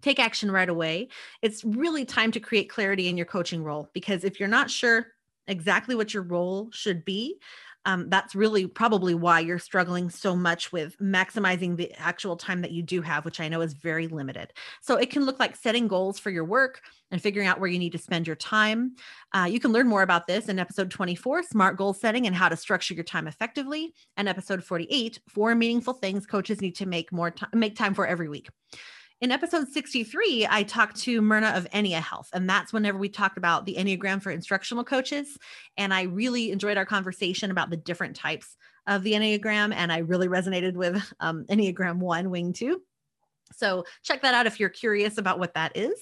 [0.01, 1.09] take action right away.
[1.41, 5.07] It's really time to create clarity in your coaching role because if you're not sure
[5.47, 7.39] exactly what your role should be,
[7.87, 12.71] um, that's really probably why you're struggling so much with maximizing the actual time that
[12.71, 14.51] you do have, which I know is very limited.
[14.81, 16.81] So it can look like setting goals for your work
[17.11, 18.95] and figuring out where you need to spend your time.
[19.33, 22.49] Uh, you can learn more about this in episode 24, Smart Goal Setting and How
[22.49, 27.13] to Structure Your Time Effectively, and episode 48, Four Meaningful Things Coaches Need to Make
[27.13, 28.49] More Time, Make Time for Every Week.
[29.19, 33.39] In episode 63, I talked to Myrna of Ennea Health, and that's whenever we talked
[33.39, 35.39] about the Enneagram for instructional coaches.
[35.75, 38.55] And I really enjoyed our conversation about the different types
[38.85, 42.79] of the Enneagram, and I really resonated with um, Enneagram 1, Wing 2.
[43.53, 45.99] So check that out if you're curious about what that is,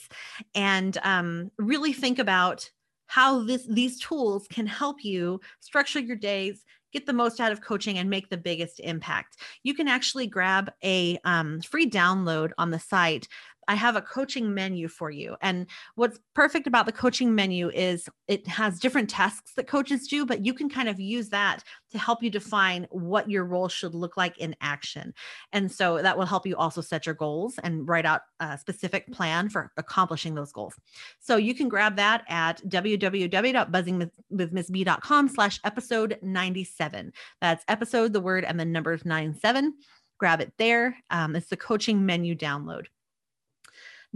[0.54, 2.70] and um, really think about
[3.08, 6.66] how this these tools can help you structure your days
[6.96, 9.38] get the most out of coaching and make the biggest impact.
[9.64, 13.28] You can actually grab a um, free download on the site
[13.68, 15.36] I have a coaching menu for you.
[15.42, 20.26] And what's perfect about the coaching menu is it has different tasks that coaches do,
[20.26, 23.96] but you can kind of use that to help you define what your role should
[23.96, 25.14] look like in action.
[25.54, 29.10] And so that will help you also set your goals and write out a specific
[29.12, 30.74] plan for accomplishing those goals.
[31.20, 37.14] So you can grab that at www.buzzingwithmissb.com slash episode 97.
[37.42, 39.74] That's episode, the word, and the numbers 97.
[40.18, 40.98] Grab it there.
[41.10, 42.86] Um, it's the coaching menu download.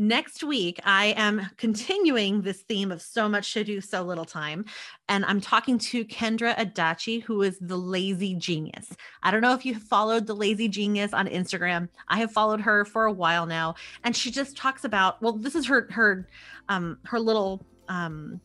[0.01, 4.63] Next week, I am continuing this theme of so much to do, so little time.
[5.09, 8.95] And I'm talking to Kendra Adachi, who is the lazy genius.
[9.23, 11.89] I don't know if you followed the lazy genius on Instagram.
[12.07, 13.75] I have followed her for a while now.
[14.05, 16.29] And she just talks about, well, this is her, her,
[16.69, 18.39] um, her little, um,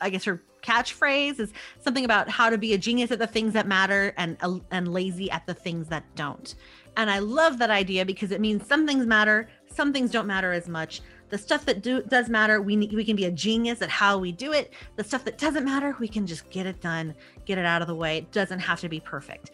[0.00, 3.52] I guess her catchphrase is something about how to be a genius at the things
[3.52, 4.36] that matter and
[4.70, 6.54] and lazy at the things that don't.
[6.96, 10.52] And I love that idea because it means some things matter, some things don't matter
[10.52, 11.02] as much.
[11.30, 14.30] The stuff that do, does matter, we we can be a genius at how we
[14.30, 14.72] do it.
[14.96, 17.14] The stuff that doesn't matter, we can just get it done,
[17.44, 18.18] get it out of the way.
[18.18, 19.50] It doesn't have to be perfect.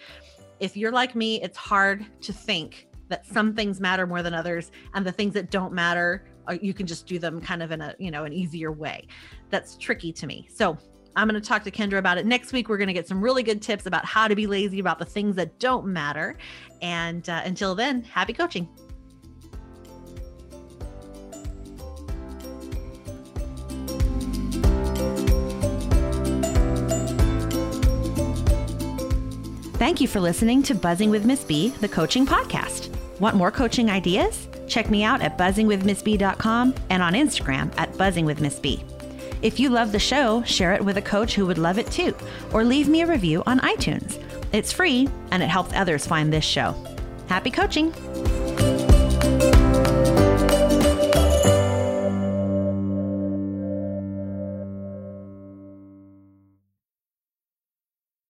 [0.59, 4.71] If you're like me, it's hard to think that some things matter more than others,
[4.95, 7.81] and the things that don't matter, uh, you can just do them kind of in
[7.81, 9.07] a you know an easier way.
[9.49, 10.49] That's tricky to me.
[10.53, 10.77] So
[11.17, 12.69] I'm going to talk to Kendra about it next week.
[12.69, 15.05] We're going to get some really good tips about how to be lazy about the
[15.05, 16.37] things that don't matter.
[16.83, 18.69] And uh, until then, happy coaching.
[29.81, 32.95] Thank you for listening to Buzzing with Miss B, the coaching podcast.
[33.19, 34.47] Want more coaching ideas?
[34.69, 38.83] Check me out at buzzingwithmissb.com and on Instagram at buzzingwithmissb.
[39.41, 42.15] If you love the show, share it with a coach who would love it too,
[42.53, 44.23] or leave me a review on iTunes.
[44.53, 46.77] It's free and it helps others find this show.
[47.27, 47.95] Happy coaching!